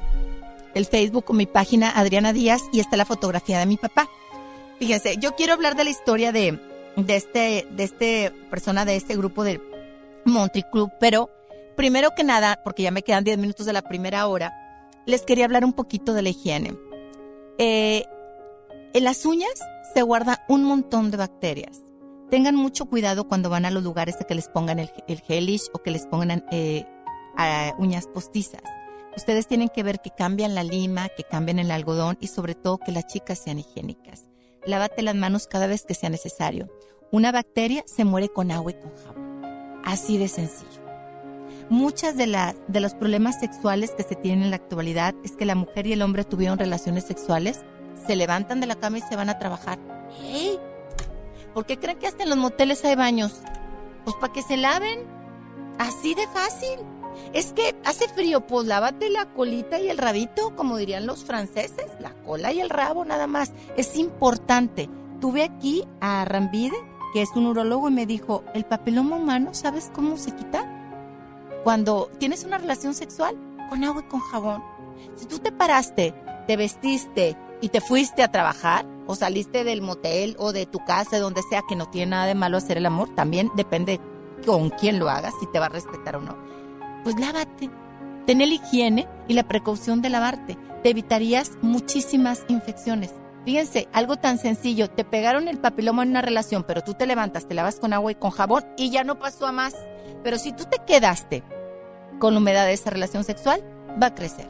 [0.75, 4.07] el Facebook con mi página Adriana Díaz y está la fotografía de mi papá.
[4.77, 6.59] Fíjense, yo quiero hablar de la historia de,
[6.97, 9.59] de este, de este persona de este grupo de
[10.25, 11.31] Monty Club, pero
[11.75, 14.53] primero que nada, porque ya me quedan 10 minutos de la primera hora,
[15.07, 16.77] les quería hablar un poquito de la higiene.
[17.57, 18.05] Eh,
[18.93, 19.59] en las uñas
[19.95, 21.81] se guarda un montón de bacterias.
[22.29, 25.71] Tengan mucho cuidado cuando van a los lugares de que les pongan el, el gelish
[25.73, 26.85] o que les pongan eh,
[27.79, 28.61] uñas postizas.
[29.15, 32.79] Ustedes tienen que ver que cambian la lima, que cambien el algodón y sobre todo
[32.79, 34.25] que las chicas sean higiénicas.
[34.65, 36.69] Lávate las manos cada vez que sea necesario.
[37.11, 39.81] Una bacteria se muere con agua y con jabón.
[39.83, 40.81] Así de sencillo.
[41.69, 45.45] Muchas de, las de los problemas sexuales que se tienen en la actualidad es que
[45.45, 47.61] la mujer y el hombre tuvieron relaciones sexuales,
[48.05, 49.79] se levantan de la cama y se van a trabajar.
[50.23, 50.57] ¿Eh?
[51.53, 53.41] ¿Por qué creen que hasta en los moteles hay baños?
[54.03, 54.99] Pues para que se laven.
[55.79, 56.79] Así de fácil.
[57.33, 61.87] Es que hace frío, pues lávate la colita y el rabito, como dirían los franceses,
[61.99, 63.51] la cola y el rabo nada más.
[63.77, 64.89] Es importante.
[65.19, 66.75] Tuve aquí a Rambide,
[67.13, 70.67] que es un urólogo, y me dijo, el papiloma humano, ¿sabes cómo se quita?
[71.63, 73.35] Cuando tienes una relación sexual,
[73.69, 74.63] con agua y con jabón.
[75.15, 76.13] Si tú te paraste,
[76.45, 81.17] te vestiste y te fuiste a trabajar, o saliste del motel o de tu casa,
[81.17, 83.99] de donde sea, que no tiene nada de malo hacer el amor, también depende
[84.45, 86.53] con quién lo hagas, si te va a respetar o no
[87.03, 87.69] pues lávate.
[88.25, 90.57] Ten la higiene y la precaución de lavarte.
[90.81, 93.11] Te evitarías muchísimas infecciones.
[93.45, 97.45] Fíjense, algo tan sencillo, te pegaron el papiloma en una relación, pero tú te levantas,
[97.45, 99.75] te lavas con agua y con jabón y ya no pasó a más.
[100.23, 101.43] Pero si tú te quedaste
[102.19, 103.61] con la humedad de esa relación sexual,
[104.01, 104.47] va a crecer.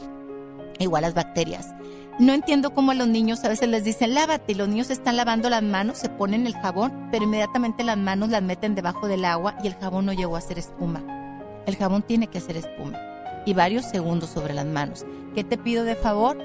[0.78, 1.74] Igual las bacterias.
[2.20, 5.18] No entiendo cómo a los niños a veces les dicen lávate y los niños están
[5.18, 9.26] lavando las manos, se ponen el jabón, pero inmediatamente las manos las meten debajo del
[9.26, 11.23] agua y el jabón no llegó a ser espuma.
[11.66, 13.00] El jabón tiene que hacer espuma
[13.46, 15.06] y varios segundos sobre las manos.
[15.36, 16.38] ¿Qué te pido de favor?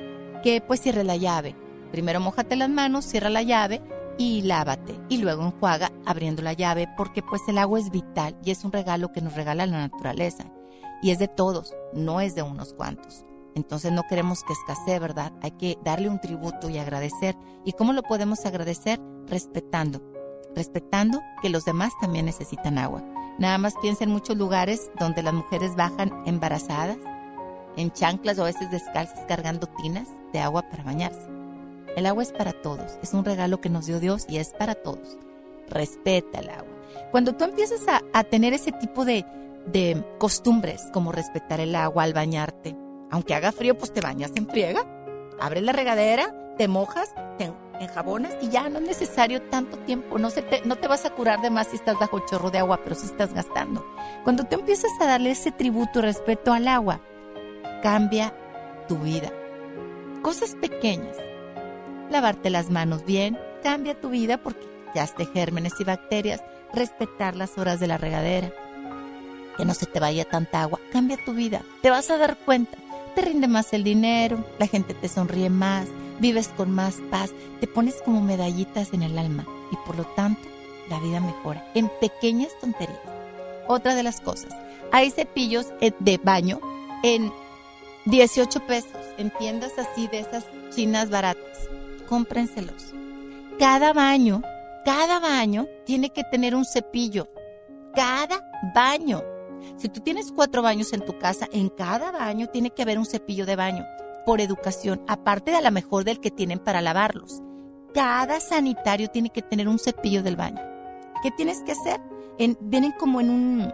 [0.43, 1.55] Que pues cierre la llave.
[1.91, 3.83] Primero mojate las manos, cierra la llave
[4.19, 4.99] y lávate.
[5.09, 8.73] Y luego enjuaga abriendo la llave porque pues el agua es vital y es un
[8.73, 10.45] regalo que nos regala la naturaleza.
[11.03, 13.25] Y es de todos, no es de unos cuantos.
[13.55, 15.33] Entonces no queremos que escasee, ¿verdad?
[15.43, 17.37] Hay que darle un tributo y agradecer.
[17.65, 19.01] ¿Y cómo lo podemos agradecer?
[19.27, 20.01] Respetando.
[20.55, 23.03] Respetando que los demás también necesitan agua.
[23.39, 26.99] Nada más piensa en muchos lugares donde las mujeres bajan embarazadas,
[27.77, 31.29] en chanclas o a veces descalzas cargando tinas de agua para bañarse.
[31.97, 34.75] El agua es para todos, es un regalo que nos dio Dios y es para
[34.75, 35.17] todos.
[35.69, 36.75] Respeta el agua.
[37.13, 37.83] Cuando tú empiezas
[38.13, 39.25] a, tener ese tipo de,
[39.67, 42.77] de costumbres, como respetar el agua al bañarte,
[43.11, 44.85] aunque haga frío, pues te bañas en friega,
[45.41, 47.48] abres la regadera, te mojas, te
[47.89, 50.19] en jabones y ya no es necesario tanto tiempo.
[50.19, 52.59] No, se te, no te vas a curar de más si estás bajo chorro de
[52.59, 53.85] agua, pero si estás gastando.
[54.25, 57.01] Cuando tú empiezas a darle ese tributo respeto al agua,
[57.83, 58.35] cambia
[58.87, 59.33] tu vida.
[60.23, 61.17] Cosas pequeñas.
[62.11, 66.43] Lavarte las manos bien, cambia tu vida porque ya esté gérmenes y bacterias.
[66.73, 68.53] Respetar las horas de la regadera.
[69.57, 70.79] Que no se te vaya tanta agua.
[70.93, 71.63] Cambia tu vida.
[71.83, 72.79] Te vas a dar cuenta.
[73.15, 75.89] Te rinde más el dinero, la gente te sonríe más,
[76.21, 80.41] vives con más paz, te pones como medallitas en el alma y por lo tanto
[80.89, 82.99] la vida mejora en pequeñas tonterías.
[83.67, 84.55] Otra de las cosas,
[84.93, 86.61] hay cepillos eh, de baño
[87.03, 87.33] en
[88.07, 90.45] 18 pesos, en tiendas así de esas
[90.75, 91.69] chinas baratas.
[92.09, 92.95] Cómprenselos.
[93.59, 94.43] Cada baño,
[94.85, 97.29] cada baño tiene que tener un cepillo.
[97.95, 99.23] Cada baño.
[99.77, 103.05] Si tú tienes cuatro baños en tu casa, en cada baño tiene que haber un
[103.05, 103.85] cepillo de baño
[104.29, 107.41] por educación, aparte de a lo mejor del que tienen para lavarlos.
[107.95, 110.61] Cada sanitario tiene que tener un cepillo del baño.
[111.23, 111.99] ¿Qué tienes que hacer?
[112.61, 113.73] vienen como en un,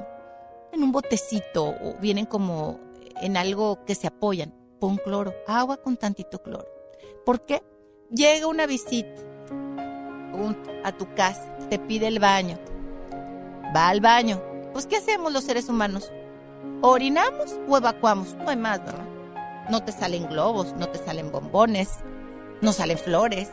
[0.71, 2.79] en un botecito o vienen como
[3.21, 4.55] en algo que se apoyan.
[4.79, 6.69] Pon cloro, agua con tantito cloro.
[7.27, 7.61] ¿Por qué?
[8.11, 9.23] Llega una visita
[10.85, 12.61] a tu casa, te pide el baño,
[13.75, 14.41] va al baño.
[14.73, 16.13] Pues, ¿qué hacemos los seres humanos?
[16.81, 18.37] ¿Orinamos o evacuamos?
[18.37, 19.14] No hay más, ¿verdad?
[19.71, 22.01] No te salen globos, no te salen bombones,
[22.61, 23.51] no salen flores,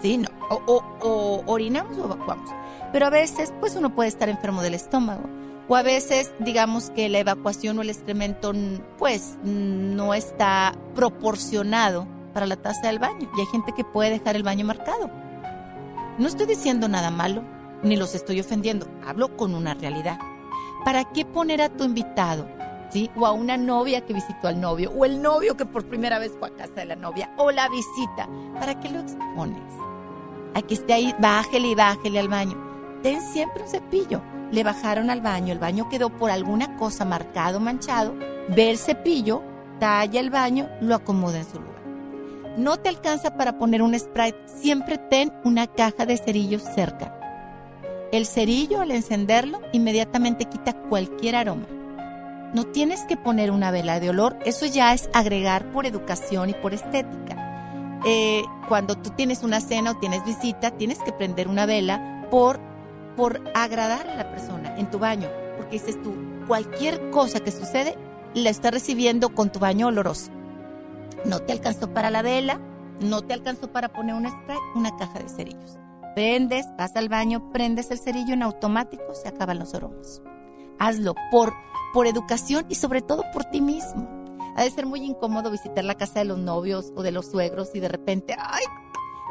[0.00, 0.22] ¿sí?
[0.50, 2.50] O, orinamos o evacuamos.
[2.92, 5.22] Pero a veces, pues uno puede estar enfermo del estómago.
[5.68, 8.52] O a veces, digamos que la evacuación o el excremento,
[8.98, 13.30] pues, no está proporcionado para la taza del baño.
[13.36, 15.10] Y hay gente que puede dejar el baño marcado.
[16.18, 17.42] No estoy diciendo nada malo,
[17.82, 18.86] ni los estoy ofendiendo.
[19.06, 20.18] Hablo con una realidad.
[20.84, 22.46] ¿Para qué poner a tu invitado
[23.16, 26.32] o a una novia que visitó al novio, o el novio que por primera vez
[26.38, 28.28] fue a casa de la novia, o la visita.
[28.58, 29.72] ¿Para qué lo expones?
[30.54, 32.56] A que esté ahí, bájele y bájele al baño.
[33.02, 34.22] Ten siempre un cepillo.
[34.50, 38.14] Le bajaron al baño, el baño quedó por alguna cosa marcado, manchado.
[38.48, 39.42] Ve el cepillo
[39.82, 41.82] talla el baño, lo acomoda en su lugar.
[42.56, 47.18] No te alcanza para poner un Sprite, siempre ten una caja de cerillos cerca.
[48.12, 51.66] El cerillo al encenderlo inmediatamente quita cualquier aroma.
[52.54, 56.54] No tienes que poner una vela de olor, eso ya es agregar por educación y
[56.54, 58.00] por estética.
[58.04, 62.60] Eh, cuando tú tienes una cena o tienes visita, tienes que prender una vela por,
[63.16, 66.14] por agradar a la persona en tu baño, porque dices tú,
[66.46, 67.96] cualquier cosa que sucede
[68.34, 70.30] la estás recibiendo con tu baño oloroso.
[71.24, 72.60] No te alcanzó para la vela,
[73.00, 75.78] no te alcanzó para poner un spray, una caja de cerillos.
[76.14, 80.20] Prendes, vas al baño, prendes el cerillo en automático, se acaban los aromas.
[80.78, 81.54] Hazlo por,
[81.92, 84.08] por educación y sobre todo por ti mismo.
[84.56, 87.70] Ha de ser muy incómodo visitar la casa de los novios o de los suegros
[87.74, 88.64] y de repente, ay,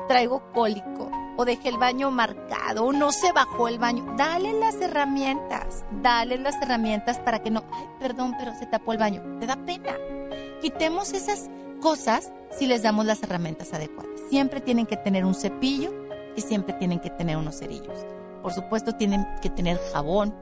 [0.08, 4.16] traigo cólico o dejé el baño marcado o no se bajó el baño.
[4.18, 9.00] Dale las herramientas, dale las herramientas para que no, ay, perdón, pero se tapó el
[9.00, 9.22] baño.
[9.40, 9.96] Te da pena.
[10.62, 11.50] Quitemos esas
[11.82, 14.20] cosas si les damos las herramientas adecuadas.
[14.30, 15.92] Siempre tienen que tener un cepillo
[16.36, 18.06] y siempre tienen que tener unos cerillos.
[18.42, 20.34] Por supuesto, tienen que tener jabón,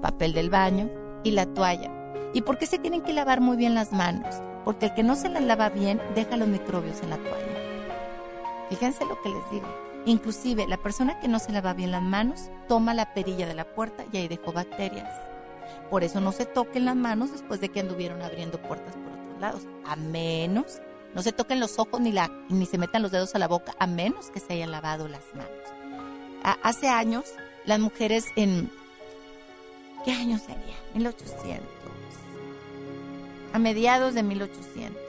[0.00, 1.90] papel del baño y la toalla.
[2.34, 4.34] ¿Y por qué se tienen que lavar muy bien las manos?
[4.64, 7.62] Porque el que no se las lava bien deja los microbios en la toalla.
[8.70, 9.66] Fíjense lo que les digo.
[10.06, 13.64] Inclusive la persona que no se lava bien las manos toma la perilla de la
[13.64, 15.12] puerta y ahí dejó bacterias.
[15.90, 19.40] Por eso no se toquen las manos después de que anduvieron abriendo puertas por otros
[19.40, 19.62] lados.
[19.84, 20.80] A menos,
[21.14, 23.74] no se toquen los ojos ni, la, ni se metan los dedos a la boca,
[23.78, 26.56] a menos que se hayan lavado las manos.
[26.62, 27.24] hace años,
[27.64, 28.70] las mujeres en...
[30.04, 30.76] ¿Qué año sería?
[30.94, 31.60] 1800.
[33.52, 35.00] A mediados de 1800.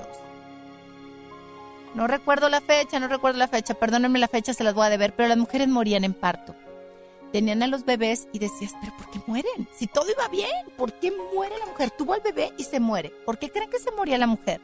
[1.96, 4.90] No recuerdo la fecha, no recuerdo la fecha, perdónenme la fecha, se las voy a
[4.90, 6.56] deber, pero las mujeres morían en parto.
[7.32, 9.68] Tenían a los bebés y decías, pero ¿por qué mueren?
[9.76, 11.92] Si todo iba bien, ¿por qué muere la mujer?
[11.92, 13.12] Tuvo al bebé y se muere.
[13.26, 14.62] ¿Por qué creen que se moría la mujer?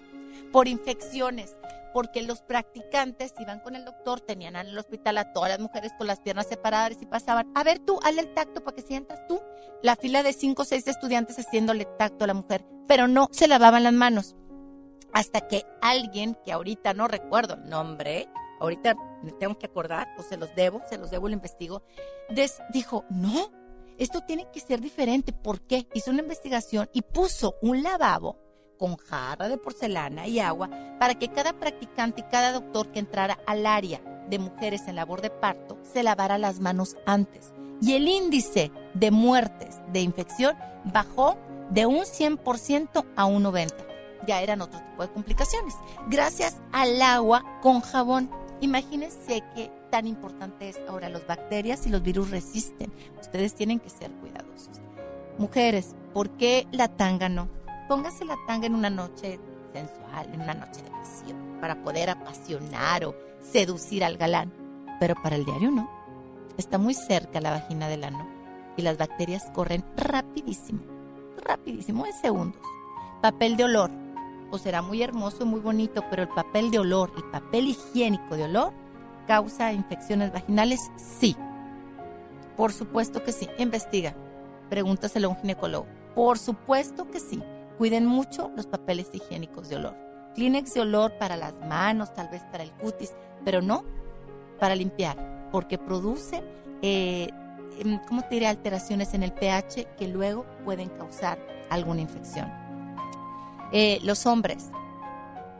[0.51, 1.55] Por infecciones,
[1.93, 5.91] porque los practicantes iban con el doctor, tenían en el hospital a todas las mujeres
[5.97, 9.25] con las piernas separadas y pasaban, a ver tú, hazle el tacto para que sientas
[9.27, 9.41] tú.
[9.81, 13.47] La fila de cinco o seis estudiantes haciéndole tacto a la mujer, pero no se
[13.47, 14.35] lavaban las manos
[15.13, 18.27] hasta que alguien, que ahorita no recuerdo el nombre,
[18.59, 21.83] ahorita me tengo que acordar, o se los debo, se los debo, lo investigo,
[22.71, 23.51] dijo, no,
[23.97, 25.33] esto tiene que ser diferente.
[25.33, 25.87] ¿Por qué?
[25.93, 28.37] Hizo una investigación y puso un lavabo
[28.79, 30.69] con jarra de porcelana y agua
[30.99, 35.21] para que cada practicante y cada doctor que entrara al área de mujeres en labor
[35.21, 37.53] de parto se lavara las manos antes.
[37.81, 40.55] Y el índice de muertes de infección
[40.85, 41.37] bajó
[41.69, 43.89] de un 100% a un 90%
[44.27, 45.75] ya eran otro tipo de complicaciones.
[46.07, 48.29] Gracias al agua con jabón.
[48.61, 52.91] Imagínense qué tan importante es ahora las bacterias y los virus resisten.
[53.19, 54.81] Ustedes tienen que ser cuidadosos.
[55.37, 57.47] Mujeres, ¿por qué la tanga no?
[57.89, 59.39] Póngase la tanga en una noche
[59.73, 64.53] sensual, en una noche de pasión, para poder apasionar o seducir al galán.
[64.99, 65.89] Pero para el diario no.
[66.55, 68.29] Está muy cerca la vagina del ano
[68.77, 70.81] y las bacterias corren rapidísimo,
[71.43, 72.61] rapidísimo, en segundos.
[73.23, 73.89] Papel de olor
[74.51, 78.35] o será muy hermoso y muy bonito, pero el papel de olor, el papel higiénico
[78.35, 78.71] de olor,
[79.25, 81.35] causa infecciones vaginales, sí.
[82.55, 83.49] Por supuesto que sí.
[83.57, 84.15] Investiga.
[84.69, 85.87] Pregúntaselo a un ginecólogo.
[86.13, 87.41] Por supuesto que sí.
[87.79, 89.95] Cuiden mucho los papeles higiénicos de olor.
[90.35, 93.13] Kleenex de olor para las manos, tal vez para el cutis,
[93.45, 93.85] pero no
[94.59, 96.43] para limpiar, porque produce,
[96.81, 97.29] eh,
[97.79, 98.47] em, ¿cómo te diré?
[98.47, 102.51] Alteraciones en el pH que luego pueden causar alguna infección.
[103.71, 104.71] Eh, los hombres,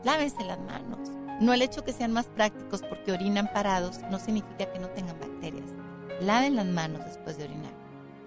[0.04, 0.98] lávense las manos.
[1.40, 5.18] No el hecho que sean más prácticos porque orinan parados no significa que no tengan
[5.18, 5.70] bacterias.
[6.20, 7.72] Laven las manos después de orinar.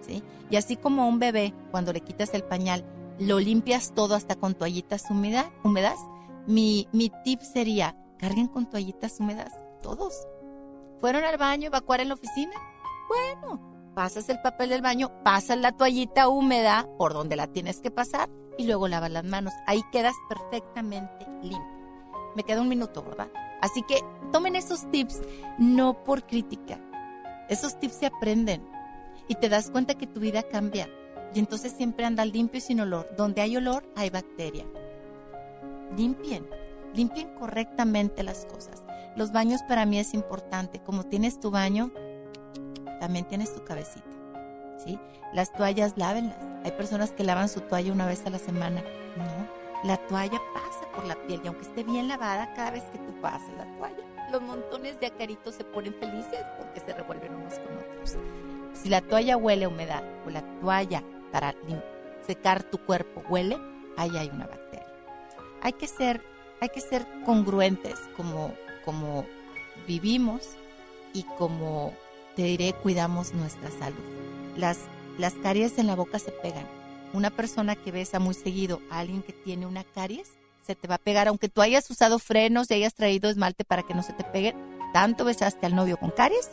[0.02, 0.24] ¿sí?
[0.50, 2.84] Y así como un bebé, cuando le quitas el pañal,
[3.20, 6.00] lo limpias todo hasta con toallitas húmedas, húmedas
[6.48, 10.28] mi, mi tip sería, carguen con toallitas húmedas todos.
[11.00, 12.54] ¿Fueron al baño, evacuar en la oficina?
[13.08, 17.92] Bueno, pasas el papel del baño, pasas la toallita húmeda por donde la tienes que
[17.92, 19.54] pasar y luego lavas las manos.
[19.68, 21.62] Ahí quedas perfectamente limpio.
[22.36, 23.30] Me queda un minuto, ¿verdad?
[23.62, 24.00] Así que
[24.32, 25.22] tomen esos tips
[25.60, 26.80] no por crítica.
[27.50, 28.68] Esos tips se aprenden
[29.28, 30.90] y te das cuenta que tu vida cambia.
[31.34, 33.10] Y entonces siempre andas limpio y sin olor.
[33.18, 34.66] Donde hay olor, hay bacteria.
[35.98, 36.48] Limpien,
[36.94, 38.84] limpien correctamente las cosas.
[39.16, 40.80] Los baños para mí es importante.
[40.80, 41.92] Como tienes tu baño,
[43.00, 44.06] también tienes tu cabecita.
[44.84, 45.00] ¿sí?
[45.34, 46.38] Las toallas lávenlas.
[46.64, 48.82] Hay personas que lavan su toalla una vez a la semana.
[49.18, 53.00] No, la toalla pasa por la piel y aunque esté bien lavada, cada vez que
[53.00, 57.60] tú pasas la toalla, los montones de acaritos se ponen felices porque se revuelven unos
[57.60, 58.18] con otros.
[58.74, 61.04] Si la toalla huele a humedad o la toalla
[61.34, 61.56] para
[62.26, 63.58] secar tu cuerpo huele,
[63.98, 64.88] ahí hay una bacteria.
[65.62, 66.22] hay que ser,
[66.62, 68.54] hay que ser congruentes como,
[68.86, 69.26] como
[69.88, 70.52] vivimos
[71.12, 71.94] y como
[72.36, 74.04] te diré, cuidamos nuestra salud.
[74.56, 74.78] Las,
[75.18, 76.68] las caries en la boca se pegan.
[77.14, 80.34] Una persona que besa muy seguido a alguien que tiene una caries,
[80.66, 83.84] se te va a pegar, aunque tú hayas usado frenos y hayas traído esmalte para
[83.84, 84.56] que no se te pegue,
[84.94, 86.52] tanto besaste al novio con caries,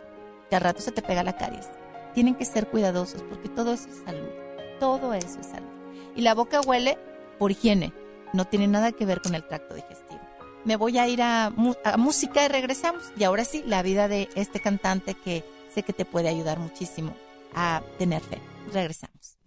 [0.48, 1.68] que al rato se te pega la caries.
[2.14, 4.39] Tienen que ser cuidadosos porque todo eso es salud.
[4.80, 5.68] Todo eso es salud.
[6.16, 6.98] Y la boca huele
[7.38, 7.92] por higiene,
[8.32, 10.20] no tiene nada que ver con el tracto digestivo.
[10.64, 11.52] Me voy a ir a,
[11.84, 13.04] a música y regresamos.
[13.16, 17.14] Y ahora sí, la vida de este cantante que sé que te puede ayudar muchísimo
[17.54, 18.38] a tener fe.
[18.72, 19.38] Regresamos.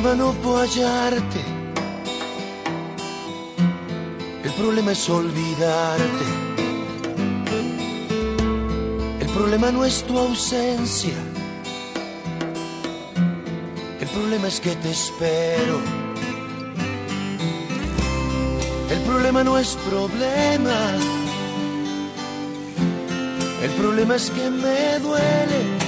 [0.00, 1.40] Problema no fue hallarte.
[4.44, 6.24] El problema es olvidarte.
[9.20, 11.14] El problema no es tu ausencia.
[14.00, 15.80] El problema es que te espero.
[18.90, 20.78] El problema no es problema.
[23.62, 25.87] El problema es que me duele.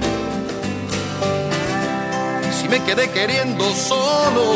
[2.71, 4.55] Me quedé queriendo solo,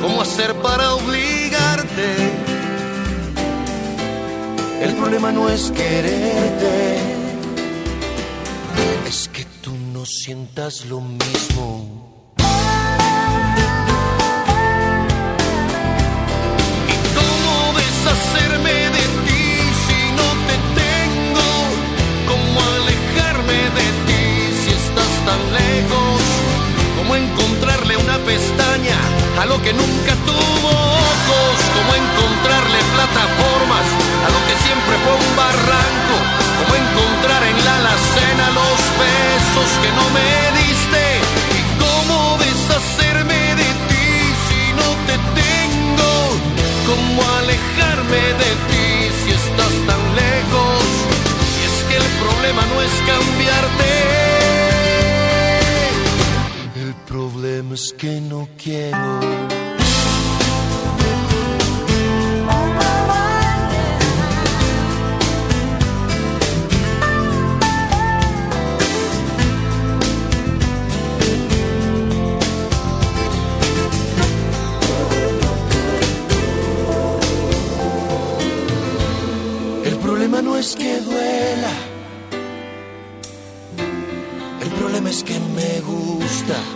[0.00, 2.14] ¿cómo hacer para obligarte?
[4.82, 6.98] El problema no es quererte,
[9.08, 12.05] es que tú no sientas lo mismo.
[28.26, 28.98] Pestaña
[29.40, 31.54] a lo que nunca tuvo ojos?
[31.74, 33.86] ¿Cómo encontrarle plataformas
[34.26, 36.16] a lo que siempre fue un barranco?
[36.58, 41.02] ¿Cómo encontrar en la alacena los besos que no me diste?
[41.54, 44.10] ¿Y cómo deshacerme de ti
[44.46, 46.12] si no te tengo?
[46.90, 48.86] ¿Cómo alejarme de ti
[49.22, 50.82] si estás tan lejos?
[51.54, 54.15] Y es que el problema no es cambiarte.
[57.36, 59.56] El problema es que no quiero.
[80.74, 81.70] Que duela.
[84.60, 86.75] El problema es que me gusta.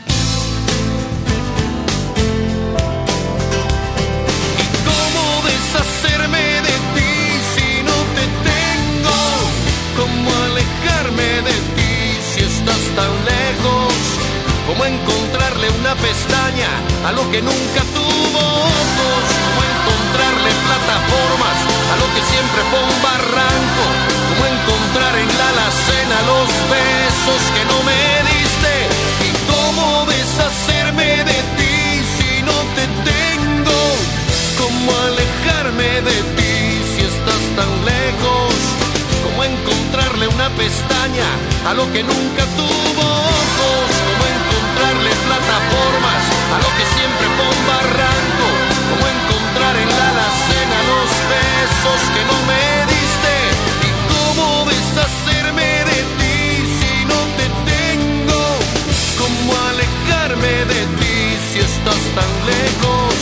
[11.11, 13.93] Alejarme de ti si estás tan lejos?
[14.67, 16.69] ¿Cómo encontrarle una pestaña
[17.05, 19.23] a lo que nunca tuvo ojos?
[19.45, 21.57] ¿Cómo encontrarle plataformas
[21.91, 23.83] a lo que siempre fue un barranco?
[24.29, 28.01] ¿Cómo encontrar en la alacena los besos que no me
[28.31, 28.73] diste?
[29.27, 31.77] ¿Y cómo deshacerme de ti
[32.17, 33.79] si no te tengo?
[34.59, 36.55] ¿Cómo alejarme de ti
[36.93, 38.60] si estás tan lejos?
[39.41, 41.25] como encontrarle una pestaña
[41.67, 46.21] a lo que nunca tuvo ojos, como encontrarle plataformas
[46.53, 48.47] a lo que siempre fue un barranco,
[48.89, 53.33] como encontrar en la alacena los besos que no me diste
[53.87, 56.37] y cómo deshacerme de ti
[56.77, 58.41] si no te tengo,
[59.17, 61.17] cómo alejarme de ti
[61.51, 63.13] si estás tan lejos.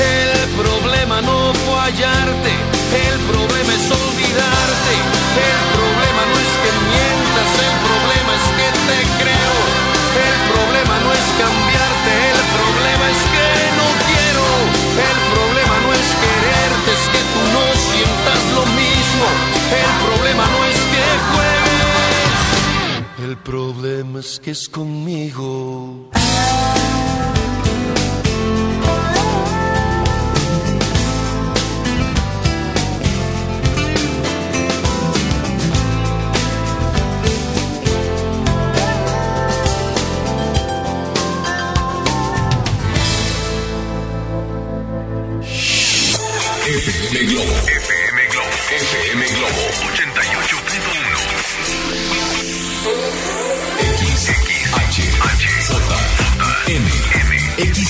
[0.00, 7.50] El problema no fue hallarte el problema es olvidarte, el problema no es que mientas,
[7.66, 9.56] el problema es que te creo,
[10.14, 13.48] el problema no es cambiarte, el problema es que
[13.80, 14.46] no quiero,
[15.10, 19.26] el problema no es quererte, es que tú no sientas lo mismo,
[19.82, 22.38] el problema no es que juegues,
[23.26, 26.10] el problema es que es conmigo.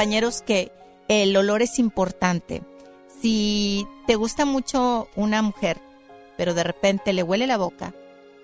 [0.00, 0.72] compañeros que
[1.08, 2.62] el olor es importante.
[3.20, 5.78] Si te gusta mucho una mujer,
[6.38, 7.92] pero de repente le huele la boca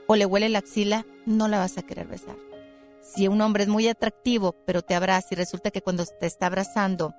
[0.07, 2.37] o le huele la axila, no la vas a querer besar.
[3.01, 6.45] Si un hombre es muy atractivo, pero te abraza y resulta que cuando te está
[6.45, 7.15] abrazando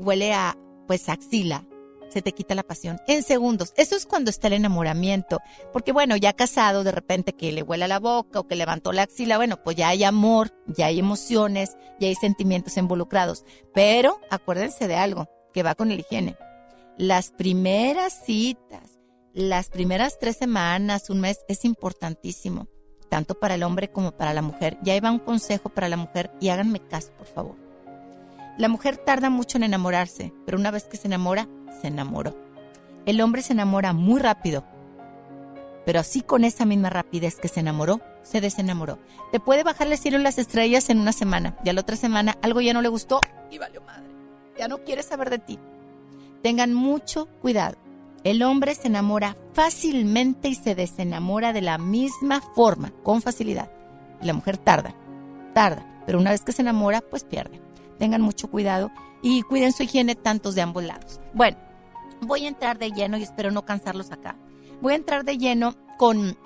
[0.00, 0.58] huele a
[0.88, 1.64] pues axila,
[2.08, 3.72] se te quita la pasión en segundos.
[3.76, 5.40] Eso es cuando está el enamoramiento,
[5.72, 9.02] porque bueno, ya casado, de repente que le huele la boca o que levantó la
[9.02, 13.44] axila, bueno, pues ya hay amor, ya hay emociones, ya hay sentimientos involucrados.
[13.74, 16.36] Pero acuérdense de algo que va con el higiene.
[16.98, 18.98] Las primeras citas,
[19.34, 22.68] las primeras tres semanas, un mes, es importantísimo,
[23.10, 24.78] tanto para el hombre como para la mujer.
[24.82, 27.66] Ya iba un consejo para la mujer y háganme caso, por favor.
[28.58, 31.46] La mujer tarda mucho en enamorarse, pero una vez que se enamora,
[31.80, 32.36] se enamoró.
[33.04, 34.64] El hombre se enamora muy rápido,
[35.84, 38.98] pero así con esa misma rapidez que se enamoró, se desenamoró.
[39.30, 41.94] Te puede bajar el cielo y las estrellas en una semana, y a la otra
[41.94, 43.20] semana algo ya no le gustó
[43.50, 44.10] y valió madre.
[44.58, 45.58] Ya no quiere saber de ti.
[46.42, 47.76] Tengan mucho cuidado.
[48.24, 53.70] El hombre se enamora fácilmente y se desenamora de la misma forma, con facilidad.
[54.20, 54.96] Y la mujer tarda,
[55.54, 57.60] tarda, pero una vez que se enamora, pues pierde.
[57.98, 58.90] Tengan mucho cuidado
[59.22, 61.20] y cuiden su higiene tantos de ambos lados.
[61.34, 61.56] Bueno,
[62.20, 64.36] voy a entrar de lleno y espero no cansarlos acá.
[64.80, 66.36] Voy a entrar de lleno con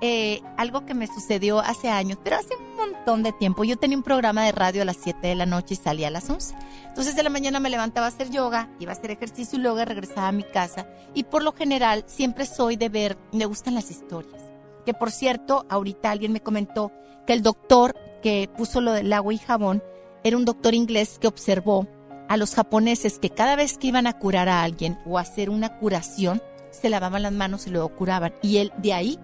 [0.00, 3.64] eh, algo que me sucedió hace años, pero hace un montón de tiempo.
[3.64, 6.12] Yo tenía un programa de radio a las 7 de la noche y salía a
[6.12, 6.54] las 11.
[6.86, 9.84] Entonces de la mañana me levantaba a hacer yoga, iba a hacer ejercicio y luego
[9.84, 10.86] regresaba a mi casa.
[11.14, 14.40] Y por lo general siempre soy de ver, me gustan las historias.
[14.86, 16.92] Que por cierto, ahorita alguien me comentó
[17.26, 19.82] que el doctor que puso lo del agua y jabón
[20.24, 21.86] era un doctor inglés que observó
[22.28, 25.78] a los japoneses que cada vez que iban a curar a alguien o hacer una
[25.78, 28.34] curación, se lavaban las manos y luego curaban.
[28.42, 29.18] Y él de ahí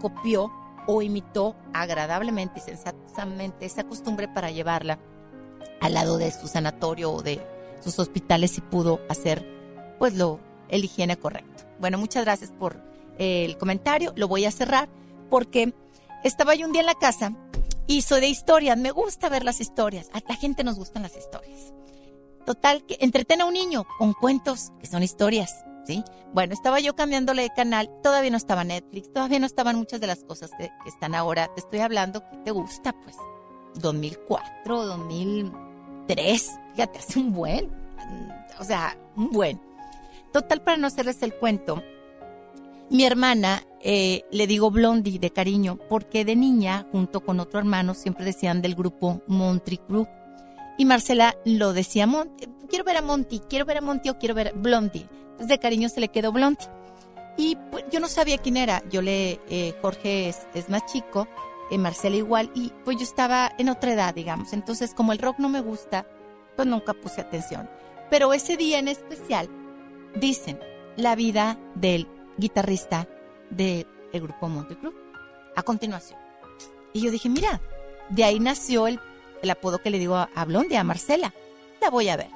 [0.00, 0.52] copió
[0.86, 4.98] o imitó agradablemente y sensatamente esa costumbre para llevarla
[5.80, 7.40] al lado de su sanatorio o de
[7.82, 9.46] sus hospitales y pudo hacer
[9.98, 11.64] pues lo el higiene correcto.
[11.78, 12.80] Bueno, muchas gracias por
[13.18, 14.12] el comentario.
[14.16, 14.88] Lo voy a cerrar
[15.30, 15.74] porque
[16.22, 17.34] estaba yo un día en la casa
[17.86, 18.78] y soy de historias.
[18.78, 20.08] Me gusta ver las historias.
[20.12, 21.72] A la gente nos gustan las historias.
[22.46, 26.04] Total, que entretiene a un niño con cuentos que son historias, ¿sí?
[26.34, 30.06] Bueno, estaba yo cambiándole de canal, todavía no estaba Netflix, todavía no estaban muchas de
[30.06, 31.48] las cosas que, están ahora.
[31.54, 33.16] Te estoy hablando que te gusta, pues,
[33.76, 37.70] 2004, 2003, fíjate, hace un buen,
[38.58, 39.60] o sea, un buen.
[40.32, 41.82] Total, para no hacerles el cuento,
[42.90, 47.92] mi hermana eh, le digo Blondie de cariño, porque de niña, junto con otro hermano,
[47.92, 50.08] siempre decían del grupo Monty Crew
[50.76, 52.08] y Marcela lo decía,
[52.68, 55.06] quiero ver a Monty, quiero ver a Monty o quiero ver a Blondie.
[55.22, 56.66] Entonces de cariño se le quedó Blondie.
[57.36, 58.82] Y pues, yo no sabía quién era.
[58.88, 61.28] Yo le, eh, Jorge es, más chico,
[61.70, 64.52] eh, Marcela igual, y pues yo estaba en otra edad, digamos.
[64.52, 66.06] Entonces como el rock no me gusta,
[66.56, 67.68] pues nunca puse atención.
[68.10, 69.48] Pero ese día en especial,
[70.16, 70.58] dicen
[70.96, 72.08] la vida del
[72.38, 73.08] guitarrista
[73.50, 74.92] del grupo Monty Crew.
[75.56, 76.18] A continuación.
[76.92, 77.60] Y yo dije, mira,
[78.10, 79.00] de ahí nació el
[79.44, 81.32] el apodo que le digo a, Blondie, a Marcela.
[81.80, 82.28] La voy a ver.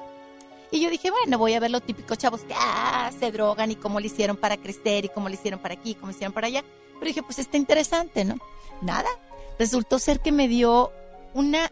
[0.71, 3.75] Y yo dije, bueno, voy a ver los típicos chavos que ah, se drogan y
[3.75, 6.47] cómo le hicieron para crecer y cómo le hicieron para aquí, cómo le hicieron para
[6.47, 6.63] allá.
[6.93, 8.35] Pero dije, pues está interesante, ¿no?
[8.81, 9.09] Nada.
[9.57, 10.91] Resultó ser que me dio
[11.33, 11.71] una,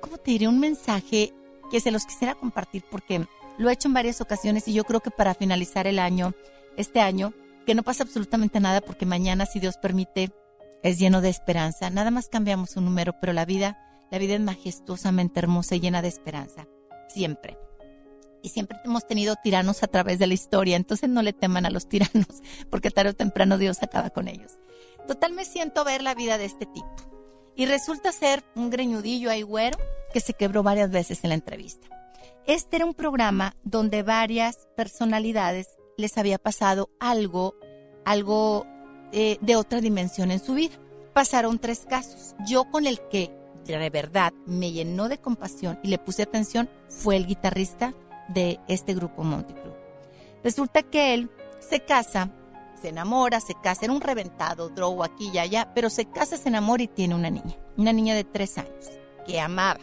[0.00, 0.46] ¿cómo te diré?
[0.46, 1.34] Un mensaje
[1.70, 3.26] que se los quisiera compartir porque
[3.58, 6.32] lo he hecho en varias ocasiones y yo creo que para finalizar el año,
[6.76, 7.34] este año,
[7.64, 10.30] que no pasa absolutamente nada porque mañana, si Dios permite,
[10.82, 11.90] es lleno de esperanza.
[11.90, 13.78] Nada más cambiamos un número, pero la vida
[14.12, 16.68] la vida es majestuosamente hermosa y llena de esperanza,
[17.08, 17.56] siempre.
[18.42, 21.70] Y siempre hemos tenido tiranos a través de la historia, entonces no le teman a
[21.70, 22.26] los tiranos,
[22.70, 24.58] porque tarde o temprano Dios acaba con ellos.
[25.08, 26.94] Total me siento ver la vida de este tipo.
[27.56, 29.78] Y resulta ser un greñudillo ahí güero
[30.12, 31.88] que se quebró varias veces en la entrevista.
[32.46, 35.68] Este era un programa donde varias personalidades
[36.02, 37.54] les había pasado algo,
[38.04, 38.66] algo
[39.12, 40.74] eh, de otra dimensión en su vida.
[41.14, 42.34] Pasaron tres casos.
[42.46, 43.34] Yo con el que
[43.64, 47.94] de verdad me llenó de compasión y le puse atención fue el guitarrista
[48.28, 49.74] de este grupo Monty Crew.
[50.42, 51.30] Resulta que él
[51.60, 52.30] se casa,
[52.80, 56.48] se enamora, se casa, era un reventado, drogo aquí y allá, pero se casa, se
[56.48, 58.90] enamora y tiene una niña, una niña de tres años,
[59.26, 59.80] que amaba.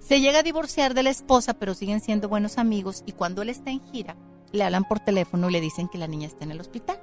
[0.00, 3.50] Se llega a divorciar de la esposa, pero siguen siendo buenos amigos y cuando él
[3.50, 4.16] está en gira,
[4.52, 6.98] le hablan por teléfono y le dicen que la niña está en el hospital.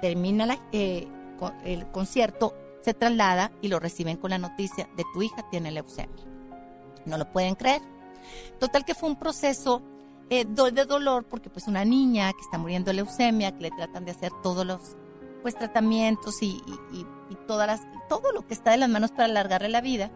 [0.00, 1.08] Termina eh,
[1.64, 6.24] el concierto, se traslada y lo reciben con la noticia de tu hija tiene leucemia.
[7.04, 7.82] No lo pueden creer.
[8.58, 9.82] Total que fue un proceso
[10.28, 14.04] eh, de dolor porque pues una niña que está muriendo de leucemia, que le tratan
[14.04, 14.96] de hacer todos los
[15.42, 16.60] pues tratamientos y,
[17.46, 20.10] todas las, todo lo que está de las manos para alargarle la vida.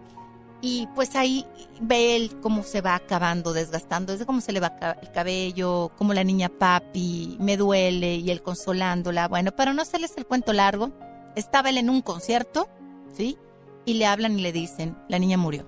[0.63, 1.47] Y pues ahí
[1.81, 6.13] ve él cómo se va acabando, desgastando, desde cómo se le va el cabello, como
[6.13, 9.29] la niña papi, me duele y él consolándola.
[9.29, 10.91] Bueno, para no hacerles el cuento largo,
[11.35, 12.69] estaba él en un concierto,
[13.17, 13.39] ¿sí?
[13.87, 15.67] Y le hablan y le dicen, la niña murió.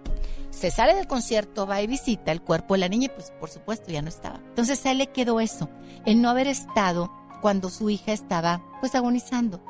[0.51, 3.49] Se sale del concierto, va y visita el cuerpo de la niña y pues por
[3.49, 4.41] supuesto ya no estaba.
[4.49, 5.71] Entonces a él le quedó eso,
[6.05, 7.11] el no haber estado
[7.41, 9.65] cuando su hija estaba pues agonizando.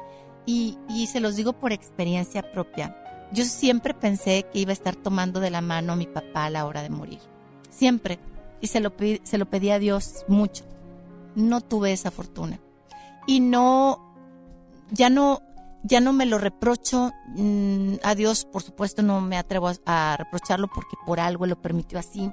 [0.44, 3.01] Y, y se los digo por experiencia propia
[3.32, 6.50] yo siempre pensé que iba a estar tomando de la mano a mi papá a
[6.50, 7.20] la hora de morir.
[7.70, 8.18] Siempre.
[8.60, 8.92] Y se lo,
[9.24, 10.64] se lo pedí a Dios mucho.
[11.34, 12.60] No tuve esa fortuna.
[13.26, 14.14] Y no,
[14.90, 15.40] ya no,
[15.82, 17.10] ya no me lo reprocho.
[17.28, 21.98] Mm, a Dios, por supuesto, no me atrevo a, reprocharlo porque por algo lo permitió
[21.98, 22.30] así.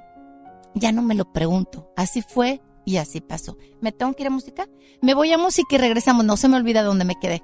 [0.74, 1.90] Ya no me lo pregunto.
[1.96, 3.56] Así fue y así pasó.
[3.80, 4.68] ¿Me tengo que ir a música?
[5.00, 6.24] Me voy a música y regresamos.
[6.24, 7.42] No se me olvida dónde me quedé.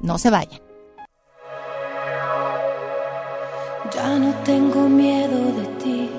[0.00, 0.67] No se vayan.
[3.98, 6.10] Ya no tengo miedo de ti.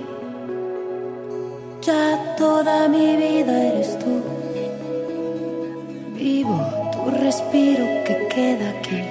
[1.82, 4.14] Ya toda mi vida eres tú.
[6.18, 6.60] Vivo
[6.92, 9.02] tu respiro que queda aquí.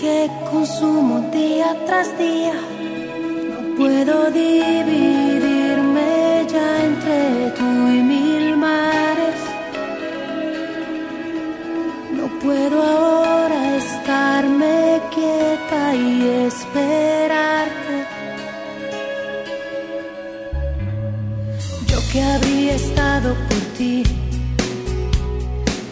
[0.00, 2.58] Que consumo día tras día.
[3.52, 6.08] No puedo dividirme
[6.54, 9.40] ya entre tú y mil mares.
[12.18, 14.79] No puedo ahora estarme
[15.94, 18.06] y esperarte.
[21.86, 24.04] Yo que habría estado por ti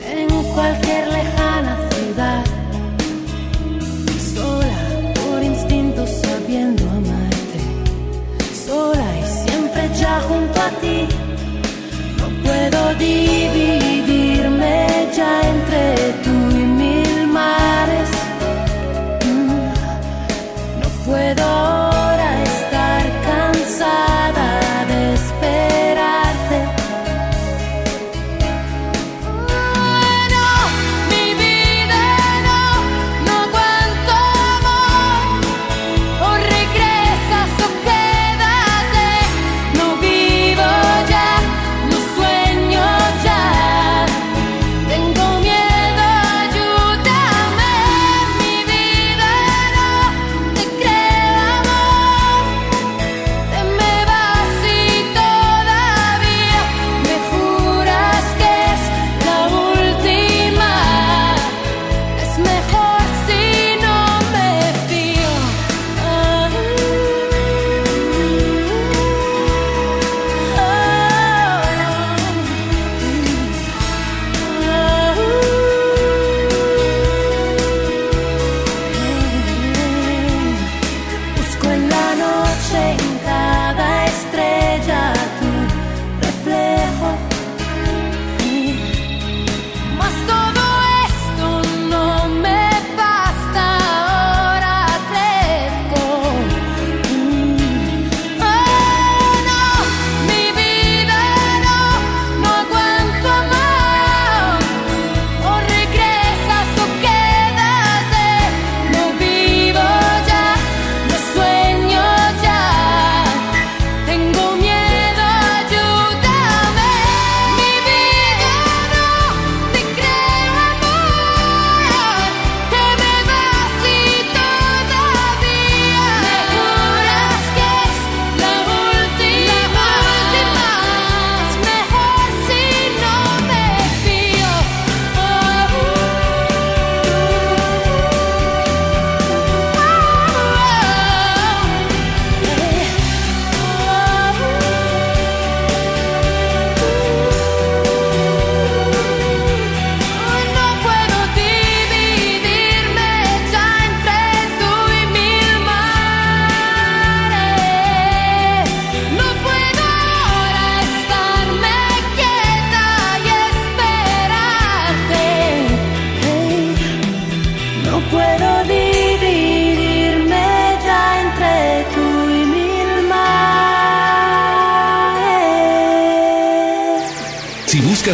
[0.06, 2.44] en cualquier lejana ciudad,
[4.34, 4.78] sola
[5.14, 7.60] por instinto sabiendo amarte,
[8.66, 11.08] sola y siempre ya junto a ti.
[12.18, 15.57] No puedo dividirme ya entre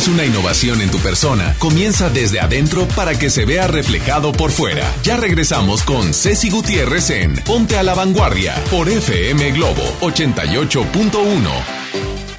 [0.09, 4.91] una innovación en tu persona, comienza desde adentro para que se vea reflejado por fuera.
[5.03, 11.85] Ya regresamos con Ceci Gutiérrez en Ponte a la Vanguardia por FM Globo 88.1.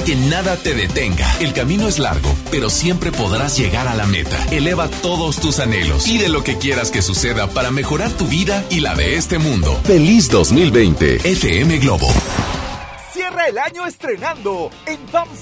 [0.05, 1.27] Que nada te detenga.
[1.39, 4.37] El camino es largo, pero siempre podrás llegar a la meta.
[4.51, 6.03] Eleva todos tus anhelos.
[6.03, 9.79] Pide lo que quieras que suceda para mejorar tu vida y la de este mundo.
[9.83, 11.27] Feliz 2020.
[11.31, 12.07] FM Globo.
[13.11, 14.69] Cierra el año estrenando.
[14.85, 14.94] En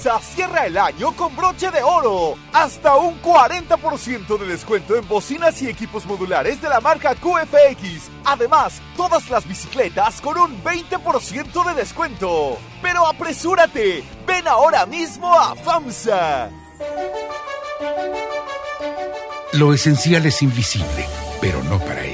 [0.04, 2.36] Cierra el año con broche de oro.
[2.52, 8.10] Hasta un 40% de descuento en bocinas y equipos modulares de la marca QFX.
[8.26, 12.58] Además, todas las bicicletas con un 20% de descuento.
[12.82, 14.04] Pero apresúrate.
[14.26, 16.50] Ven ahora mismo a FAMSA.
[19.54, 21.06] Lo esencial es invisible,
[21.40, 22.13] pero no para ellos.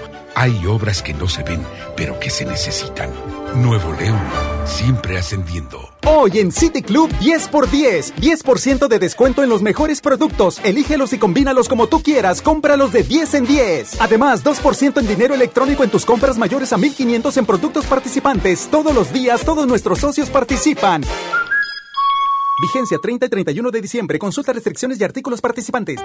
[0.35, 1.61] Hay obras que no se ven,
[1.95, 3.09] pero que se necesitan.
[3.55, 4.21] Nuevo León,
[4.65, 5.89] siempre ascendiendo.
[6.07, 8.13] Hoy en City Club 10x10.
[8.15, 10.59] 10% de descuento en los mejores productos.
[10.63, 12.41] Elígelos y combínalos como tú quieras.
[12.41, 14.01] Cómpralos de 10 en 10.
[14.01, 18.67] Además, 2% en dinero electrónico en tus compras mayores a 1500 en productos participantes.
[18.71, 21.03] Todos los días, todos nuestros socios participan.
[22.61, 24.17] Vigencia 30 y 31 de diciembre.
[24.17, 25.99] Consulta restricciones y artículos participantes.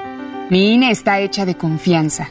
[0.51, 2.31] Mi INE está hecha de confianza.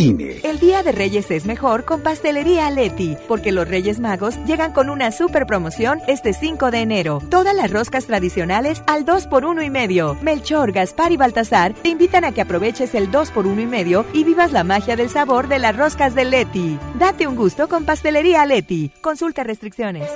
[0.00, 0.40] INE.
[0.42, 4.90] El Día de Reyes es mejor con Pastelería Leti, porque los Reyes Magos llegan con
[4.90, 7.22] una super promoción este 5 de enero.
[7.30, 10.16] Todas las roscas tradicionales al 2 por 1 y medio.
[10.22, 14.04] Melchor, Gaspar y Baltasar te invitan a que aproveches el 2 por 1 y medio
[14.12, 16.78] y vivas la magia del sabor de las roscas de Leti.
[16.98, 18.90] Date un gusto con Pastelería Leti.
[19.00, 20.08] Consulta restricciones.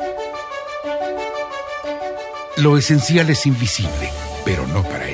[2.56, 4.10] Lo esencial es invisible,
[4.44, 5.13] pero no para ellos.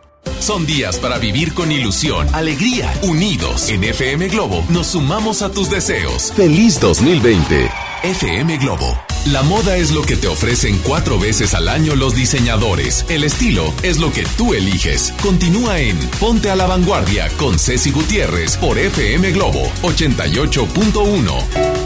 [0.41, 3.69] Son días para vivir con ilusión, alegría, unidos.
[3.69, 6.33] En FM Globo nos sumamos a tus deseos.
[6.35, 7.69] Feliz 2020.
[8.01, 8.97] FM Globo.
[9.27, 13.05] La moda es lo que te ofrecen cuatro veces al año los diseñadores.
[13.07, 15.13] El estilo es lo que tú eliges.
[15.21, 21.81] Continúa en Ponte a la Vanguardia con Ceci Gutiérrez por FM Globo 88.1.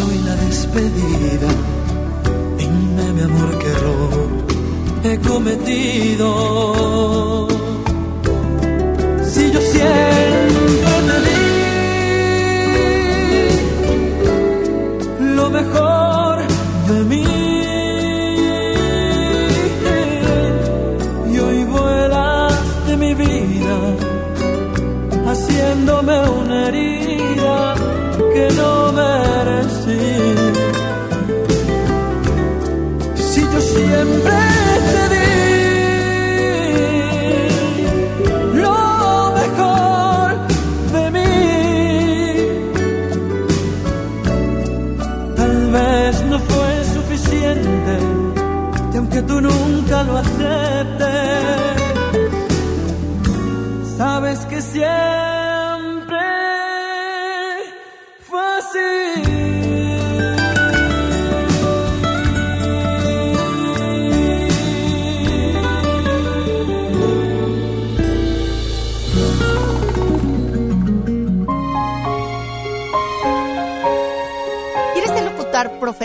[0.00, 1.48] y es hoy la despedida,
[2.58, 4.10] dime mi amor que error
[5.04, 6.30] he cometido.
[49.22, 50.39] Tú nunca lo aceptes,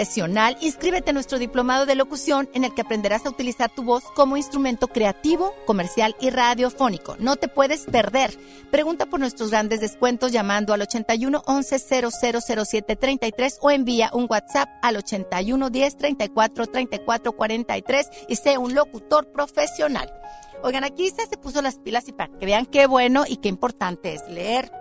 [0.06, 0.56] profesional?
[0.62, 4.38] Inscríbete a nuestro diplomado de locución en el que aprenderás a utilizar tu voz como
[4.38, 7.16] instrumento creativo, comercial y radiofónico.
[7.18, 8.38] No te puedes perder.
[8.70, 11.80] Pregunta por nuestros grandes descuentos llamando al 81 11
[12.12, 18.76] 0007 33 o envía un WhatsApp al 81 10 34 34 43 y sé un
[18.76, 20.14] locutor profesional.
[20.62, 23.50] Oigan, aquí se se puso las pilas y para que vean qué bueno y qué
[23.50, 24.72] importante es leer.